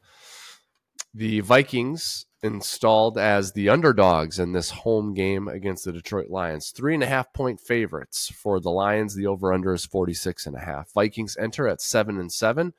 [1.13, 6.69] The Vikings installed as the underdogs in this home game against the Detroit Lions.
[6.69, 9.15] Three and a half point favorites for the Lions.
[9.15, 10.93] The over under is 46 and a half.
[10.93, 12.73] Vikings enter at seven and seven,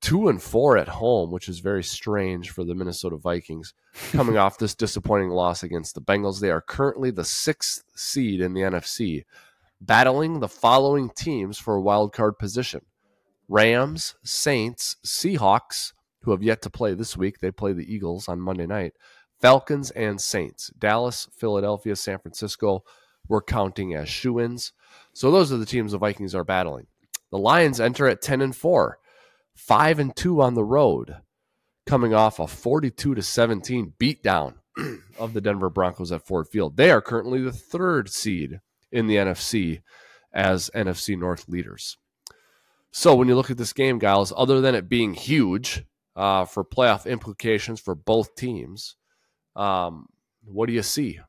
[0.00, 3.74] two and four at home, which is very strange for the Minnesota Vikings
[4.12, 6.40] coming off this disappointing loss against the Bengals.
[6.40, 9.24] They are currently the sixth seed in the NFC,
[9.80, 12.80] battling the following teams for a wild card position.
[13.48, 15.92] Rams, Saints, Seahawks,
[16.26, 17.40] who have yet to play this week.
[17.40, 18.92] They play the Eagles on Monday night.
[19.40, 20.70] Falcons and Saints.
[20.78, 22.84] Dallas, Philadelphia, San Francisco
[23.28, 24.72] we're counting as shoe ins.
[25.12, 26.86] So those are the teams the Vikings are battling.
[27.30, 28.98] The Lions enter at 10 and 4,
[29.54, 31.16] 5 and 2 on the road,
[31.86, 34.54] coming off a 42 to 17 beatdown
[35.18, 36.76] of the Denver Broncos at Ford Field.
[36.76, 38.60] They are currently the third seed
[38.92, 39.82] in the NFC
[40.32, 41.96] as NFC North leaders.
[42.92, 45.84] So when you look at this game, guys, other than it being huge,
[46.16, 48.96] uh, for playoff implications for both teams.
[49.54, 50.06] Um,
[50.44, 51.20] what do you see?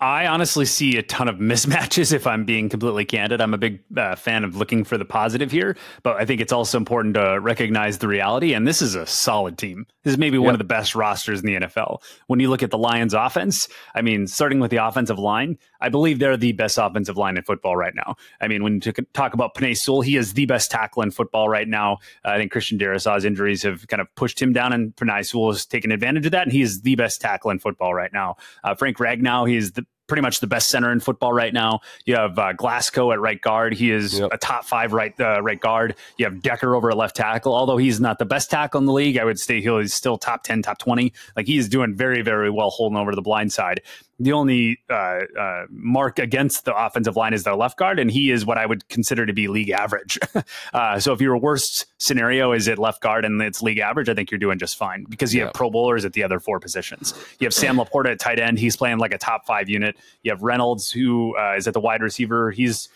[0.00, 3.40] I honestly see a ton of mismatches if I'm being completely candid.
[3.40, 6.52] I'm a big uh, fan of looking for the positive here, but I think it's
[6.52, 8.54] also important to recognize the reality.
[8.54, 9.86] And this is a solid team.
[10.02, 10.44] This is maybe yep.
[10.44, 12.02] one of the best rosters in the NFL.
[12.28, 15.88] When you look at the Lions offense, I mean, starting with the offensive line, I
[15.88, 18.16] believe they're the best offensive line in football right now.
[18.40, 21.48] I mean, when you talk about Penei Sewell, he is the best tackle in football
[21.48, 21.98] right now.
[22.24, 25.66] I think Christian Darrisaw's injuries have kind of pushed him down, and Penei Sewell has
[25.66, 28.36] taken advantage of that, and he is the best tackle in football right now.
[28.64, 31.78] Uh, Frank Ragnow, he is the pretty much the best center in football right now.
[32.04, 33.72] You have uh, Glasgow at right guard.
[33.72, 34.30] He is yep.
[34.32, 35.94] a top five right uh, right guard.
[36.18, 37.54] You have Decker over at left tackle.
[37.54, 40.42] Although he's not the best tackle in the league, I would say he's still top
[40.42, 41.12] ten, top twenty.
[41.36, 43.82] Like he's doing very, very well holding over the blind side
[44.20, 48.30] the only uh, uh, mark against the offensive line is their left guard, and he
[48.30, 50.18] is what I would consider to be league average.
[50.74, 54.14] uh, so if your worst scenario is at left guard and it's league average, I
[54.14, 55.46] think you're doing just fine because you yeah.
[55.46, 57.14] have Pro Bowlers at the other four positions.
[57.38, 59.96] You have Sam LaPorta at tight end; he's playing like a top five unit.
[60.22, 62.50] You have Reynolds, who uh, is at the wide receiver.
[62.50, 62.90] He's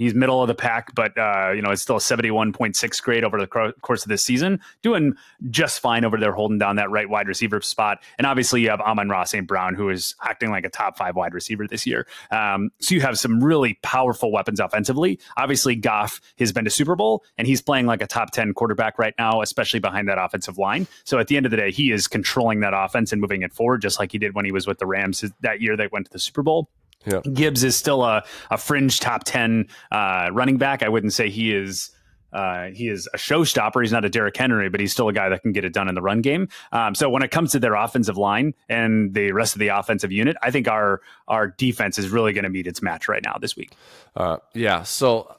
[0.00, 3.38] He's middle of the pack, but uh, you know it's still a 71.6 grade over
[3.38, 3.46] the
[3.82, 5.12] course of this season, doing
[5.50, 8.02] just fine over there, holding down that right wide receiver spot.
[8.16, 9.46] And obviously, you have Amon-Ra St.
[9.46, 12.06] Brown, who is acting like a top five wide receiver this year.
[12.30, 15.20] Um, so you have some really powerful weapons offensively.
[15.36, 18.98] Obviously, Goff has been to Super Bowl, and he's playing like a top 10 quarterback
[18.98, 20.86] right now, especially behind that offensive line.
[21.04, 23.52] So at the end of the day, he is controlling that offense and moving it
[23.52, 26.06] forward, just like he did when he was with the Rams that year they went
[26.06, 26.70] to the Super Bowl.
[27.06, 27.20] Yeah.
[27.20, 30.82] Gibbs is still a, a fringe top 10 uh, running back.
[30.82, 31.90] I wouldn't say he is.
[32.32, 33.82] Uh, he is a showstopper.
[33.82, 35.88] He's not a Derrick Henry, but he's still a guy that can get it done
[35.88, 36.48] in the run game.
[36.70, 40.12] Um, so when it comes to their offensive line and the rest of the offensive
[40.12, 43.36] unit, I think our our defense is really going to meet its match right now
[43.40, 43.72] this week.
[44.14, 44.84] Uh, yeah.
[44.84, 45.34] So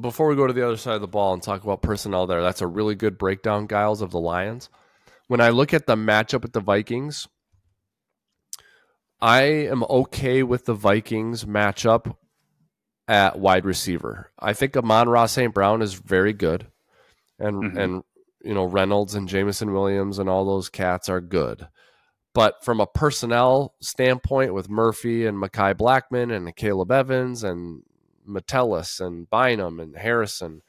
[0.00, 2.42] before we go to the other side of the ball and talk about personnel there,
[2.42, 4.68] that's a really good breakdown, Gyles, of the Lions.
[5.28, 7.28] When I look at the matchup with the Vikings,
[9.22, 12.16] I am okay with the Vikings matchup
[13.08, 14.30] at wide receiver.
[14.38, 15.52] I think Amon-Ra St.
[15.52, 16.68] Brown is very good.
[17.38, 17.78] And mm-hmm.
[17.78, 18.02] and
[18.42, 21.68] you know, Reynolds and Jameson Williams and all those cats are good.
[22.32, 27.82] but from a personnel standpoint, with Murphy and Mekhi Blackmon and Akayleb Evans and
[28.24, 30.62] Metellus and Bynum and Harrison,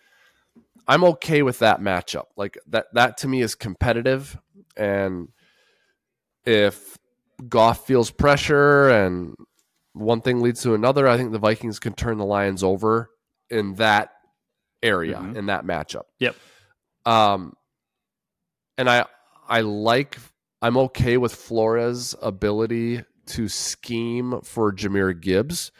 [0.87, 2.25] I'm okay with that matchup.
[2.35, 4.39] Like that, that to me is competitive.
[4.75, 5.29] And
[6.45, 6.97] if
[7.47, 9.35] Goff feels pressure and
[9.93, 13.09] one thing leads to another, I think the Vikings can turn the Lions over
[13.49, 14.11] in that
[14.81, 15.35] area mm-hmm.
[15.35, 16.03] in that matchup.
[16.19, 16.35] Yep.
[17.05, 17.53] Um,
[18.77, 19.05] and I
[19.47, 20.17] I like
[20.61, 25.71] I'm okay with Flores' ability to scheme for Jahmyr Gibbs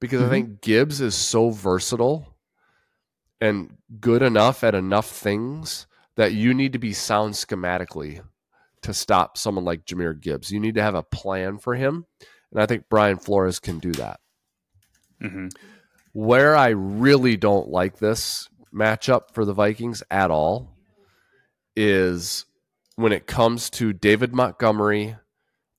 [0.00, 0.28] because mm-hmm.
[0.28, 2.36] I think Gibbs is so versatile
[3.40, 8.22] and good enough at enough things that you need to be sound schematically
[8.86, 10.50] to stop someone like Jahmyr Gibbs.
[10.50, 12.06] You need to have a plan for him.
[12.52, 14.20] And I think Brian Flores can do that.
[15.22, 15.48] Mm-hmm.
[16.12, 20.76] Where I really don't like this matchup for the Vikings at all
[21.74, 22.46] is
[22.94, 25.16] when it comes to David Montgomery,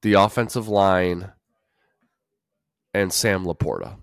[0.02, 1.32] the offensive line,
[2.94, 3.96] and Sam LaPorta.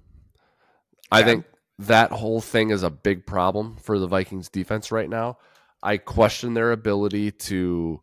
[1.12, 1.44] I think
[1.78, 5.38] that whole thing is a big problem for the Vikings defense right now.
[5.82, 8.00] I question their ability to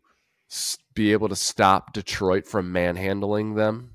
[0.94, 3.90] be able to stop Detroit from manhandling them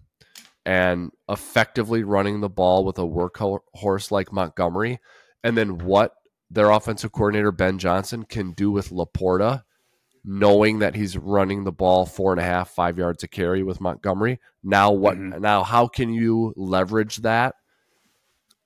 [0.65, 4.99] and effectively running the ball with a workhorse like Montgomery.
[5.43, 6.13] And then what
[6.49, 9.63] their offensive coordinator, Ben Johnson, can do with LaPorta,
[10.25, 13.79] knowing that he's running the ball four and a half, five yards a carry with
[13.79, 14.39] Montgomery.
[14.63, 15.17] Now, what?
[15.17, 15.41] Mm-hmm.
[15.41, 17.55] Now, how can you leverage that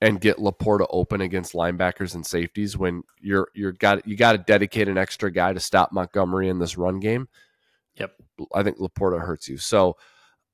[0.02, 4.40] and get LaPorta open against linebackers and safeties when you're you're got you got to
[4.40, 7.28] dedicate an extra guy to stop Montgomery in this run game?
[7.96, 8.14] Yep,
[8.54, 9.58] I think LaPorta hurts you.
[9.58, 9.98] So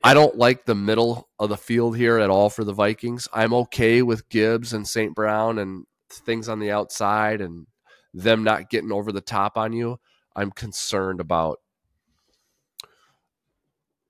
[0.03, 3.27] I don't like the middle of the field here at all for the Vikings.
[3.33, 5.15] I'm okay with Gibbs and St.
[5.15, 7.67] Brown and things on the outside and
[8.13, 9.99] them not getting over the top on you.
[10.35, 11.59] I'm concerned about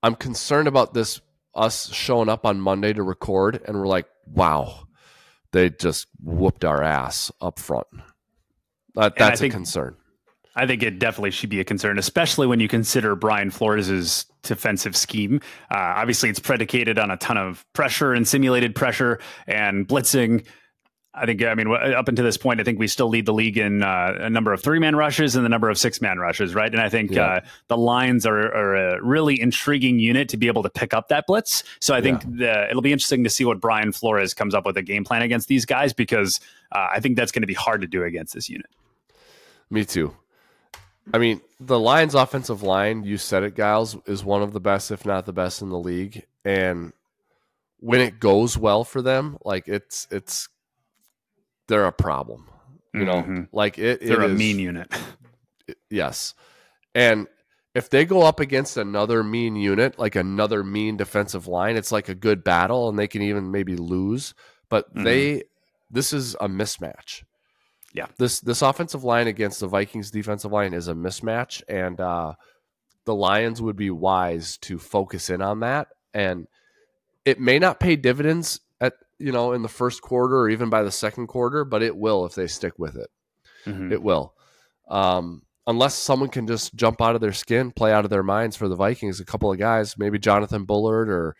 [0.02, 1.20] I'm concerned about this
[1.54, 4.86] us showing up on Monday to record and we're like, wow,
[5.52, 7.86] they just whooped our ass up front.
[8.94, 9.96] That, that's a concern.
[10.58, 14.96] I think it definitely should be a concern, especially when you consider Brian Flores' defensive
[14.96, 15.40] scheme.
[15.70, 20.44] Uh, obviously, it's predicated on a ton of pressure and simulated pressure and blitzing.
[21.14, 23.56] I think, I mean, up until this point, I think we still lead the league
[23.56, 26.54] in uh, a number of three man rushes and the number of six man rushes,
[26.56, 26.70] right?
[26.70, 27.26] And I think yeah.
[27.26, 31.08] uh, the Lions are, are, a really intriguing unit to be able to pick up
[31.08, 31.62] that blitz.
[31.80, 32.30] So I think yeah.
[32.30, 35.22] the, it'll be interesting to see what Brian Flores comes up with a game plan
[35.22, 36.40] against these guys because
[36.72, 38.70] uh, I think that's going to be hard to do against this unit.
[39.70, 40.14] Me too.
[41.12, 44.90] I mean, the Lions' offensive line, you said it, Gyles, is one of the best,
[44.90, 46.26] if not the best, in the league.
[46.44, 46.92] And
[47.80, 50.48] when it goes well for them, like it's it's
[51.66, 52.46] they're a problem.
[52.92, 53.34] You mm-hmm.
[53.34, 54.00] know, like it.
[54.00, 54.92] They're it a is, mean unit.
[55.90, 56.34] yes,
[56.94, 57.26] and
[57.74, 62.08] if they go up against another mean unit, like another mean defensive line, it's like
[62.08, 64.34] a good battle, and they can even maybe lose.
[64.68, 65.04] But mm-hmm.
[65.04, 65.44] they,
[65.90, 67.22] this is a mismatch
[67.94, 72.34] yeah, this this offensive line against the Vikings defensive line is a mismatch, and uh,
[73.04, 75.88] the Lions would be wise to focus in on that.
[76.12, 76.46] And
[77.24, 80.82] it may not pay dividends at you know in the first quarter or even by
[80.82, 83.08] the second quarter, but it will if they stick with it.
[83.64, 83.92] Mm-hmm.
[83.92, 84.34] It will.
[84.88, 88.56] Um, unless someone can just jump out of their skin, play out of their minds
[88.56, 89.20] for the Vikings.
[89.20, 91.36] A couple of guys, maybe Jonathan Bullard or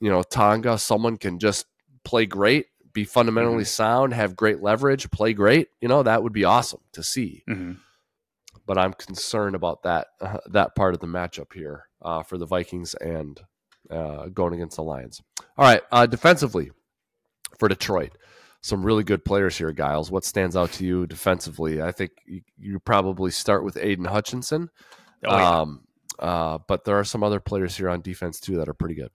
[0.00, 1.66] you know Tonga, someone can just
[2.04, 3.64] play great be fundamentally mm-hmm.
[3.64, 7.42] sound, have great leverage, play great, you know, that would be awesome to see.
[7.48, 7.72] Mm-hmm.
[8.66, 12.46] But I'm concerned about that uh, that part of the matchup here uh, for the
[12.46, 13.38] Vikings and
[13.90, 15.20] uh, going against the Lions.
[15.58, 16.70] All right, uh, defensively
[17.58, 18.16] for Detroit,
[18.62, 20.10] some really good players here, Gyles.
[20.10, 21.82] What stands out to you defensively?
[21.82, 24.70] I think you, you probably start with Aidan Hutchinson.
[25.26, 25.60] Oh, yeah.
[25.60, 25.84] um,
[26.18, 29.10] uh, but there are some other players here on defense too that are pretty good.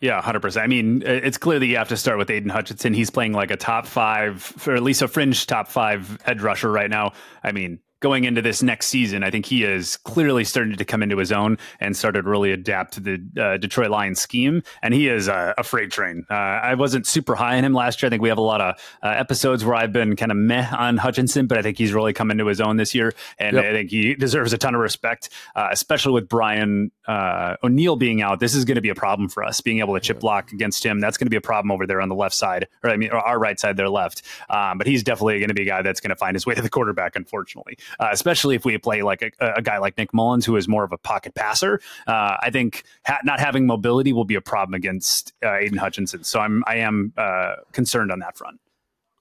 [0.00, 0.60] Yeah, 100%.
[0.62, 2.94] I mean, it's clear that you have to start with Aidan Hutchinson.
[2.94, 6.70] He's playing like a top five, or at least a fringe top five edge rusher
[6.70, 7.12] right now.
[7.42, 11.02] I mean, going into this next season, I think he is clearly starting to come
[11.02, 14.62] into his own and started really adapt to the uh, Detroit Lions scheme.
[14.82, 16.24] And he is a, a freight train.
[16.30, 18.08] Uh, I wasn't super high on him last year.
[18.08, 20.68] I think we have a lot of uh, episodes where I've been kind of meh
[20.76, 23.12] on Hutchinson, but I think he's really come into his own this year.
[23.38, 23.64] And yep.
[23.64, 28.22] I think he deserves a ton of respect, uh, especially with Brian uh, O'Neill being
[28.22, 28.38] out.
[28.38, 30.84] This is going to be a problem for us being able to chip block against
[30.84, 31.00] him.
[31.00, 33.10] That's going to be a problem over there on the left side, or I mean,
[33.10, 34.22] our right side, their left.
[34.50, 36.54] Um, but he's definitely going to be a guy that's going to find his way
[36.54, 40.12] to the quarterback, unfortunately uh, especially if we play like a, a, guy like Nick
[40.12, 41.80] Mullens, who is more of a pocket passer.
[42.06, 46.24] Uh, I think ha- not having mobility will be a problem against uh, Aidan Hutchinson.
[46.24, 48.60] So I'm I am uh, concerned on that front.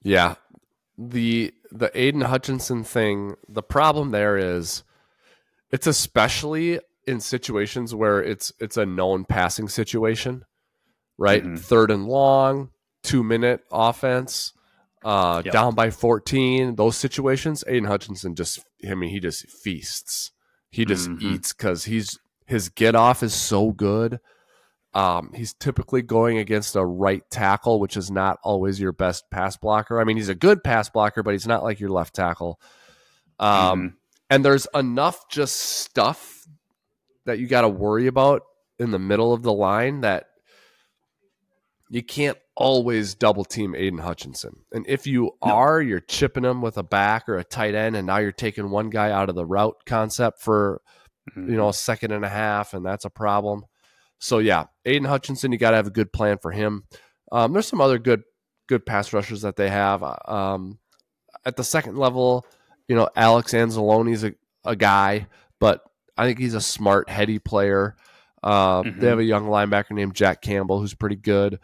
[0.03, 0.35] Yeah,
[0.97, 3.35] the the Aidan Hutchinson thing.
[3.47, 4.83] The problem there is
[5.71, 10.45] it's especially in situations where it's it's a known passing situation,
[11.17, 11.43] right?
[11.43, 11.59] Mhm.
[11.59, 12.69] Third and long,
[13.03, 14.53] two minute offense,
[15.03, 15.53] uh, Yep.
[15.53, 16.75] down by fourteen.
[16.75, 20.31] Those situations, Aidan Hutchinson just I mean he just feasts.
[20.69, 21.21] He just Mhm.
[21.21, 24.19] eats because he's his get off is so good.
[24.93, 29.55] Um, he's typically going against a right tackle, which is not always your best pass
[29.57, 29.99] blocker.
[29.99, 32.59] I mean, he's a good pass blocker, but he's not like your left tackle.
[33.37, 33.93] Um, Mhm.
[34.31, 36.47] and there's enough just stuff
[37.25, 38.43] that you got to worry about
[38.79, 40.27] in the middle of the line that
[41.89, 44.63] you can't always double team Aidan Hutchinson.
[44.71, 45.53] And if you No.
[45.53, 48.69] are, you're chipping him with a back or a tight end, and now you're taking
[48.69, 50.81] one guy out of the route concept for
[51.35, 51.49] Mhm.
[51.51, 53.63] you know a second and a half, and that's a problem.
[54.19, 56.83] So yeah, Aidan Hutchinson, you got to have a good plan for him.
[57.31, 58.23] Um, there's some other good
[58.67, 60.03] good pass rushers that they have.
[60.25, 60.79] Um,
[61.45, 62.45] at the second level,
[62.89, 64.33] you know, Alex Anzalone's a,
[64.65, 65.27] a guy,
[65.59, 65.81] but
[66.17, 67.95] I think he's a smart, heady player.
[68.47, 68.99] Uh, Mhm.
[69.01, 71.59] They have a young linebacker named Jack Campbell who's pretty good.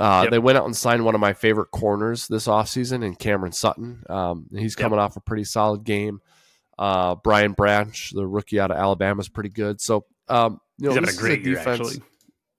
[0.00, 0.30] Uh, Yep.
[0.32, 4.02] They went out and signed one of my favorite corners this offseason in Cameron Sutton.
[4.08, 4.82] Um, he's Yep.
[4.82, 6.20] coming off a pretty solid game.
[6.78, 9.80] Uh, Brian Branch, the rookie out of Alabama, is pretty good.
[9.80, 12.02] So, um, you know, He's having a great is a year, actually.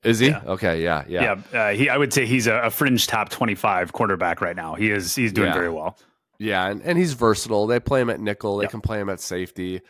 [0.03, 0.27] Is he?
[0.29, 0.41] Yeah.
[0.45, 1.35] Okay, yeah, yeah.
[1.53, 1.89] Yeah, uh, he.
[1.89, 4.75] I would say he's a, a fringe top twenty-five quarterback right now.
[4.75, 5.13] He is.
[5.15, 5.53] He's doing Yeah.
[5.53, 5.97] very well.
[6.37, 7.67] Yeah, and, and he's versatile.
[7.67, 8.57] They play him at nickel.
[8.57, 8.71] They Yep.
[8.71, 9.81] can play him at safety.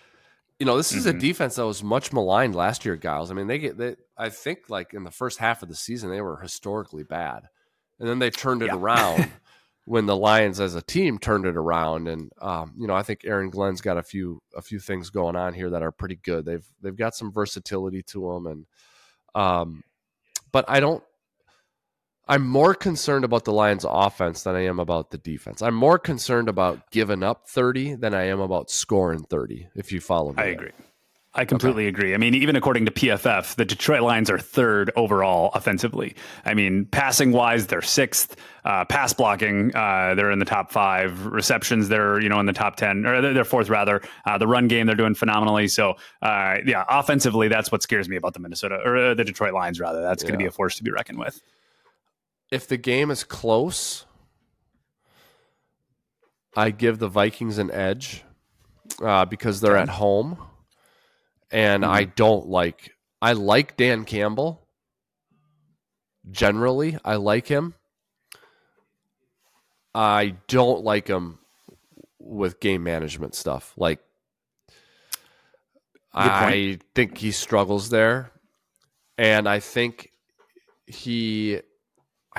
[0.60, 1.20] You know, this is a Mhm.
[1.20, 3.32] defense that was much maligned last year, Gyles.
[3.32, 6.10] I mean, they get they I think like in the first half of the season
[6.10, 7.48] they were historically bad.
[8.00, 8.76] And then they turned it Yeah.
[8.76, 9.32] around
[9.86, 13.22] when the Lions as a team turned it around and um, you know, I think
[13.24, 16.44] Aaron Glenn's got a few a few things going on here that are pretty good.
[16.46, 18.66] They've they've got some versatility to them and
[19.36, 19.84] um
[20.52, 21.04] but I don't
[22.30, 25.64] I'm more concerned about the Lions offense than I am about the defense.
[25.64, 30.00] I'm more concerned about giving up 30 than I am about scoring 30, if you
[30.00, 30.36] follow me.
[30.38, 30.54] I there.
[30.54, 30.72] agree.
[31.34, 32.14] I completely agree.
[32.14, 36.16] I mean, even according to PFF, the Detroit Lions are third overall offensively.
[36.46, 38.36] I mean, passing wise, they're sixth.
[38.66, 41.28] Uh, pass blocking, uh, they're in the top five.
[41.28, 44.02] Receptions, they're you know in the top ten, or they're, fourth rather.
[44.26, 45.68] Uh, the run game, they're doing phenomenally.
[45.68, 49.54] So, uh, yeah, offensively, that's what scares me about the Minnesota or uh, the Detroit
[49.54, 49.80] Lions.
[49.80, 51.40] Rather, that's going to be a force to be reckoned with.
[52.52, 54.06] If the game is close,
[56.56, 58.24] I give the Vikings an edge
[59.02, 60.38] uh, because they're at home.
[61.52, 62.92] And I don't like,
[63.22, 64.68] I like Dan Campbell.
[66.30, 67.74] Generally, I like him.
[69.96, 71.40] I don't like him
[72.20, 73.74] with game management stuff.
[73.78, 74.00] Like,
[76.14, 78.32] I think he struggles there.
[79.18, 80.12] And I think
[80.86, 81.62] he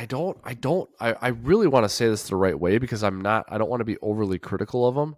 [0.00, 3.04] I don't I don't I, I really want to say this the right way because
[3.04, 5.14] I'm not I don't want to be overly critical of him.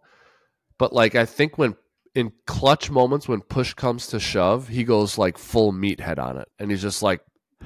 [0.76, 1.76] But like I think when
[2.16, 6.48] in clutch moments when push comes to shove, he goes like full meathead on it.
[6.58, 7.20] And he's just like,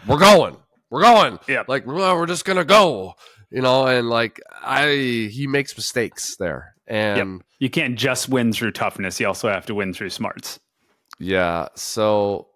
[0.07, 0.59] We're going.
[0.91, 1.39] We're going.
[1.49, 1.63] Yeah.
[1.67, 3.15] Like we're just gonna go.
[3.51, 6.75] You know, and like I he makes mistakes there.
[6.87, 9.19] And You can't just win through toughness.
[9.19, 10.61] You also have to win through smarts.
[11.19, 11.69] Yeah.
[11.77, 12.49] So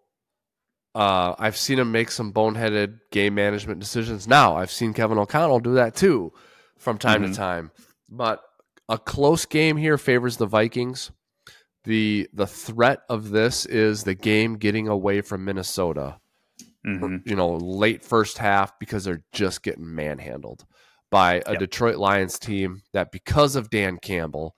[0.95, 4.27] uh, I've seen him make some boneheaded game management decisions.
[4.27, 6.33] Now I've seen Kevin O'Connell do that too
[6.79, 7.29] from time Mhm.
[7.31, 7.71] to time.
[8.09, 8.43] But
[8.89, 11.11] a close game here favors the Vikings.
[11.85, 16.19] The the threat of this is the game getting away from Minnesota.
[16.87, 17.23] Mhm.
[17.27, 20.65] You know, late first half because they're just getting manhandled
[21.11, 21.59] by a Yep.
[21.61, 24.57] Detroit Lions team that because of Dan Campbell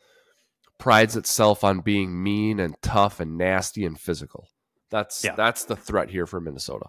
[0.78, 4.48] prides itself on being mean and tough and nasty and physical.
[4.92, 5.34] That's Yeah.
[5.34, 6.86] that's the threat here for Minnesota.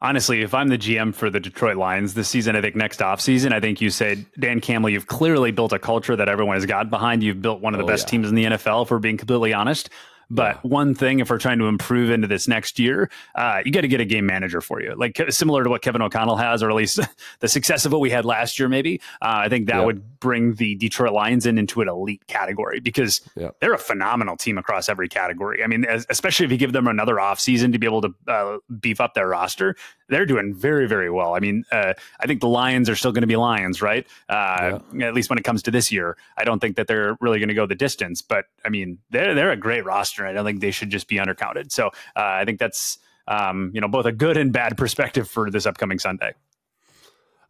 [0.00, 3.52] Honestly, if I'm the GM for the Detroit Lions this season, I think next offseason,
[3.52, 6.88] I think you said, Dan Campbell, you've clearly built a culture that everyone has got
[6.88, 7.24] behind.
[7.24, 8.10] You've built one of the Oh, best yeah.
[8.12, 9.90] teams in the NFL, if we're being completely honest.
[10.30, 13.80] But one thing, if we're trying to improve into this next year, uh, you got
[13.80, 16.68] to get a game manager for you, like similar to what Kevin O'Connell has, or
[16.68, 17.00] at least
[17.40, 18.68] the success of what we had last year.
[18.68, 19.86] Maybe uh, I think that Yep.
[19.86, 23.56] would bring the Detroit Lions in into an elite category because Yep.
[23.60, 25.64] they're a phenomenal team across every category.
[25.64, 28.58] I mean, as, especially if you give them another offseason to be able to uh,
[28.80, 29.76] beef up their roster,
[30.08, 31.34] they're doing very, very well.
[31.34, 34.06] I mean, uh, I think the Lions are still going to be Lions, right?
[34.28, 37.38] Uh, At least when it comes to this year, I don't think that they're really
[37.38, 38.22] going to go the distance.
[38.22, 40.26] But I mean, they're they're a great roster.
[40.26, 41.72] I don't think they should just be undercounted.
[41.72, 45.50] So uh, I think that's um, you know both a good and bad perspective for
[45.50, 46.32] this upcoming Sunday.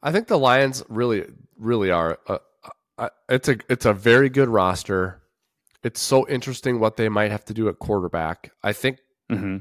[0.02, 1.26] I think the Lions really
[1.58, 2.18] really are.
[2.26, 2.38] Uh,
[2.98, 5.20] uh, it's a it's a very good roster.
[5.84, 8.52] It's so interesting what they might have to do at quarterback.
[8.62, 8.98] I think
[9.30, 9.58] hmm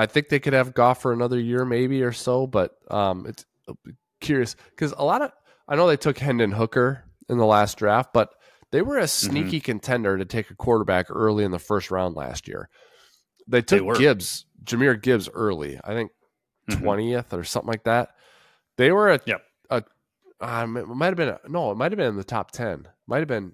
[0.00, 2.46] I think they could have Goff for another year, maybe or so.
[2.46, 3.44] But um, it's
[4.20, 5.32] curious because a lot of
[5.68, 8.34] I know they took Hendon Hooker in the last draft, but
[8.72, 12.48] they were a sneaky contender to take a quarterback early in the first round last
[12.48, 12.68] year.
[13.46, 13.96] they took were.
[13.96, 15.78] Gibbs, Jahmyr Gibbs early.
[15.82, 16.12] I think
[16.68, 16.82] Mhm.
[16.82, 18.10] 20th or something like that.
[18.76, 19.42] They were a, Yep.
[19.70, 19.82] a
[20.40, 22.86] um, it might have been a, no, it might have been in the top 10.
[23.08, 23.52] Might have been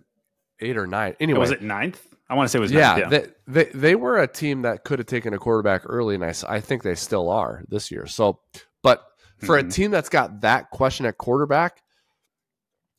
[0.61, 1.17] 8 or 9.
[1.19, 2.15] Anyway, Was it ninth?
[2.29, 3.11] I want to say it was yeah, ninth.
[3.47, 6.35] They, they they were a team that could have taken a quarterback early, and I,
[6.49, 8.07] I think they still are this year.
[8.07, 8.41] So,
[8.83, 9.05] but
[9.39, 9.69] for Mhm.
[9.69, 11.83] a team that's got that question at quarterback,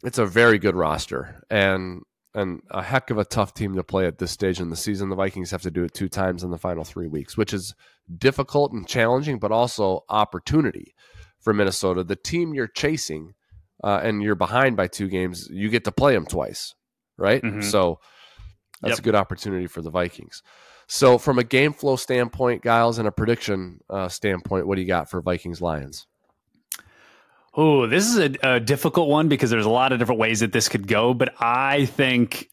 [0.04, 2.04] it's a very good roster and
[2.34, 5.10] and a heck of a tough team to play at this stage in the season.
[5.10, 7.74] The Vikings have to do it two times in the final three weeks, which is
[8.16, 10.94] difficult and challenging, but also opportunity
[11.40, 12.04] for Minnesota.
[12.04, 13.34] The team you're chasing,
[13.84, 16.76] uh, and you're behind by two games, you get to play them twice,
[17.18, 17.42] right?
[17.42, 17.64] Mhm.
[17.64, 18.00] So
[18.82, 19.00] that's Yep.
[19.00, 20.44] a good opportunity for the Vikings.
[20.88, 24.88] So, from a game flow standpoint, Gyles, and a prediction uh, standpoint, what do you
[24.88, 26.08] got for Vikings Lions?
[27.54, 30.52] Oh, this is a, a difficult one because there's a lot of different ways that
[30.52, 32.50] this could go, but I think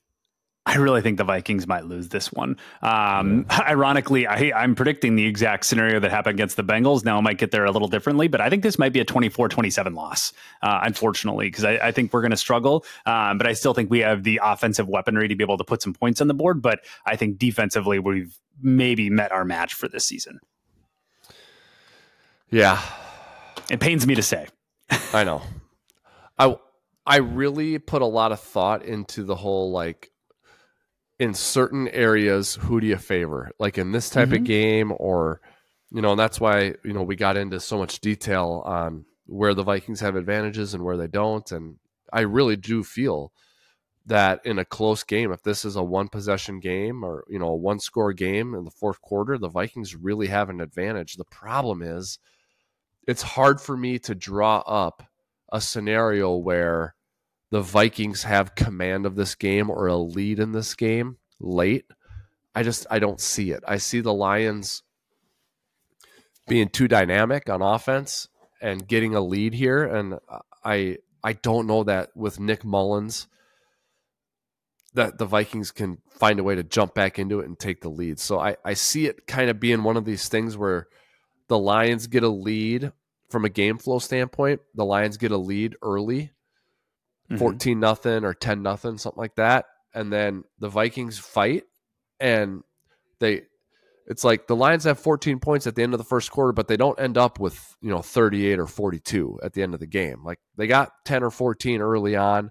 [0.67, 2.57] I really think the Vikings might lose this one.
[2.81, 7.05] Um, Ironically, I, I'm predicting the exact scenario that happened against the Bengals.
[7.05, 9.05] Now, I might get there a little differently, but I think this might be a
[9.05, 12.87] 24 27 loss, uh, unfortunately, because I, I think we're going to struggle.
[13.05, 15.83] Um, but I still think we have the offensive weaponry to be able to put
[15.83, 16.63] some points on the board.
[16.63, 20.41] But I think defensively, we've maybe met our match for this season.
[22.51, 22.81] Yeah,
[23.71, 24.47] It pains me to say.
[25.13, 25.43] I know.
[26.39, 26.57] I
[27.07, 30.11] I really put a lot of thought into the whole like
[31.19, 33.51] in certain areas, who do you favor?
[33.59, 34.37] Like in this type Mhm.
[34.37, 35.41] of game, or
[35.91, 39.55] you know, and that's why you know we got into so much detail on where
[39.55, 41.51] the Vikings have advantages and where they don't.
[41.53, 41.77] And
[42.13, 43.33] I really do feel
[44.07, 47.49] that in a close game, if this is a one possession game or you know
[47.49, 51.15] a one score game in the fourth quarter, the Vikings really have an advantage.
[51.15, 52.19] The problem is
[53.07, 55.03] it's hard for me to draw up
[55.53, 56.95] a scenario where
[57.51, 61.87] the Vikings have command of this game or a lead in this game late.
[62.55, 63.63] I just I don't see it.
[63.67, 64.83] I see the Lions
[66.47, 68.29] being too dynamic on offense
[68.61, 70.19] and getting a lead here and
[70.65, 73.29] I I don't know that with Nick Mullens
[74.95, 77.89] that the Vikings can find a way to jump back into it and take the
[77.89, 78.21] lead.
[78.21, 80.87] So I, I see it kind of being one of these things where
[81.49, 82.93] the Lions get a lead
[83.29, 84.61] from a game flow standpoint.
[84.75, 86.31] The Lions get a lead early.
[87.39, 89.67] 14 nothing or 10 nothing, something like that.
[89.95, 91.65] And then the Vikings fight
[92.21, 92.63] and
[93.21, 93.43] they
[94.07, 96.69] it's like the Lions have 14 points at the end of the first quarter, but
[96.69, 99.87] they don't end up with, you know, 38 or 42 at the end of the
[99.87, 100.23] game.
[100.23, 102.51] Like they got 10 or 14 early on,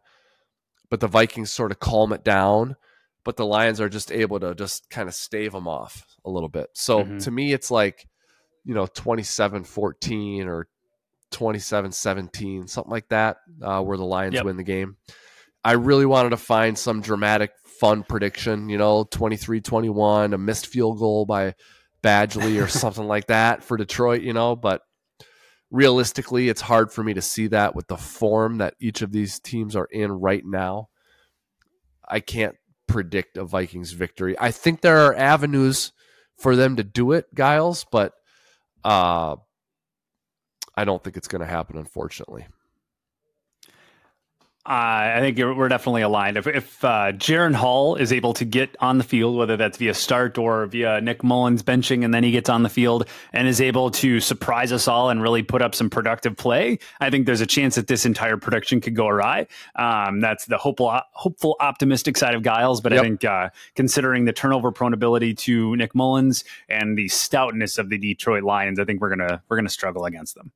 [0.89, 2.75] but the Vikings sort of calm it down.
[3.23, 6.49] But the Lions are just able to just kind of stave them off a little
[6.49, 6.69] bit.
[6.73, 7.23] So Mhm.
[7.23, 8.07] to me, it's like,
[8.65, 10.67] you know, 27 14 or
[11.33, 14.45] 27 17, something like that, uh, where the Lions Yep.
[14.45, 14.95] win the game.
[15.63, 20.67] I really wanted to find some dramatic, fun prediction, you know, 23 21, a missed
[20.67, 21.55] field goal by
[22.01, 24.81] Badgley or something like that for Detroit, you know, but
[25.71, 29.39] realistically, it's hard for me to see that with the form that each of these
[29.39, 30.89] teams are in right now.
[32.07, 32.55] I can't
[32.87, 34.35] predict a Vikings victory.
[34.39, 35.93] I think there are avenues
[36.37, 38.13] for them to do it, Gyles, but
[38.83, 39.37] uh,
[40.75, 42.47] I don't think it's going to happen, unfortunately.
[44.65, 46.37] Uh, I think we're definitely aligned.
[46.37, 49.93] If, if uh, Jaren Hall is able to get on the field, whether that's via
[49.93, 53.59] start or via Nick Mullens benching, and then he gets on the field and is
[53.59, 57.41] able to surprise us all and really put up some productive play, I think there's
[57.41, 59.47] a chance that this entire production could go awry.
[59.75, 62.79] Um, that's the hopeful, hopeful, optimistic side of Gyles.
[62.79, 63.01] But Yep.
[63.01, 67.89] I think uh, considering the turnover prone ability to Nick Mullens and the stoutness of
[67.89, 70.53] the Detroit Lions, I think we're gonna we're gonna struggle against them.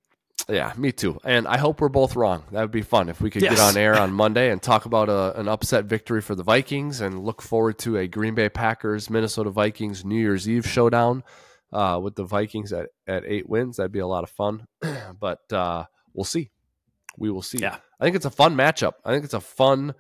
[0.49, 1.19] Yeah, me too.
[1.25, 2.43] And I hope we're both wrong.
[2.51, 3.55] That would be fun if we could Yes.
[3.57, 7.01] get on air on Monday and talk about a, an upset victory for the Vikings
[7.01, 11.23] and look forward to a Green Bay Packers Minnesota Vikings New Year's Eve showdown
[11.73, 13.75] uh, with the Vikings at, at eight wins.
[13.77, 14.65] That'd be a lot of fun.
[15.19, 15.83] but uh,
[16.13, 16.49] we'll see.
[17.17, 17.57] We will see.
[17.57, 17.77] Yeah.
[17.99, 18.93] I think it's a fun matchup.
[19.03, 19.95] I think it's a fun,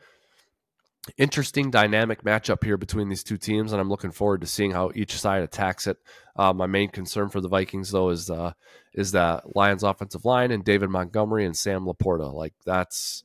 [1.17, 4.91] interesting, dynamic matchup here between these two teams, and I'm looking forward to seeing how
[4.95, 5.97] each side attacks it.
[6.35, 8.53] Uh, my main concern for the Vikings, though, is uh,
[8.93, 12.33] is that Lions offensive line and David Montgomery and Sam LaPorta.
[12.33, 13.23] Like that's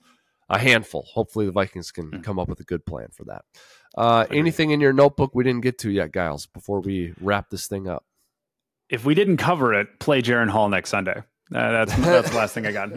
[0.48, 1.06] a handful.
[1.12, 2.24] Hopefully, the Vikings can Mm.
[2.24, 3.44] come up with a good plan for that.
[3.96, 6.46] Uh, anything in your notebook we didn't get to yet, Gyles?
[6.46, 8.04] Before we wrap this thing up.
[8.88, 11.22] If we didn't cover it, play Jaren Hall next Sunday.
[11.54, 12.94] Uh, that's that's the last thing I got in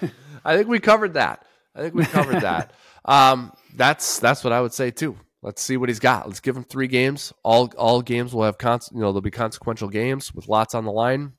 [0.00, 0.12] here.
[0.44, 1.44] I think we covered that.
[1.74, 2.72] I think we covered that.
[3.04, 5.16] Um, that's that's what I would say too.
[5.42, 6.26] Let's see what he's got.
[6.26, 7.32] Let's give him three games.
[7.42, 10.84] All all games will have cons- you know there'll be consequential games with lots on
[10.84, 11.32] the line.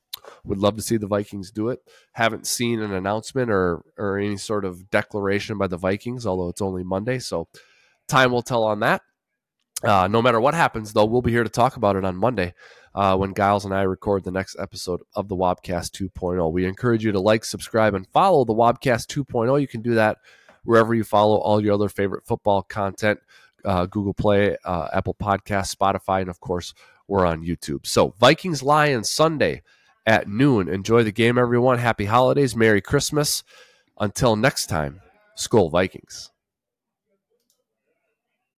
[0.44, 1.80] Would love to see the Vikings do it.
[2.12, 6.62] Haven't seen an announcement or or any sort of declaration by the Vikings, although it's
[6.62, 7.48] only Monday, so
[8.08, 9.02] time will tell on that.
[9.82, 12.54] Uh, no matter what happens, though, we'll be here to talk about it on Monday.
[12.96, 16.50] uh, when Gyles and I record the next episode of the Wobcast 2.0.
[16.50, 19.60] We encourage you to like, subscribe, and follow the Wobcast 2.0.
[19.60, 20.16] You can do that
[20.66, 23.20] wherever you follow all your other favorite football content
[23.66, 26.72] uh, Google Play, uh, Apple Podcast, Spotify, and of course,
[27.08, 27.86] we're on YouTube.
[27.86, 29.62] So, Vikings Lions Sunday
[30.06, 30.68] at noon.
[30.68, 31.78] Enjoy the game, everyone.
[31.78, 32.56] Happy holidays.
[32.56, 33.42] Merry Christmas.
[33.98, 35.00] Until next time,
[35.36, 36.30] Skol Vikings.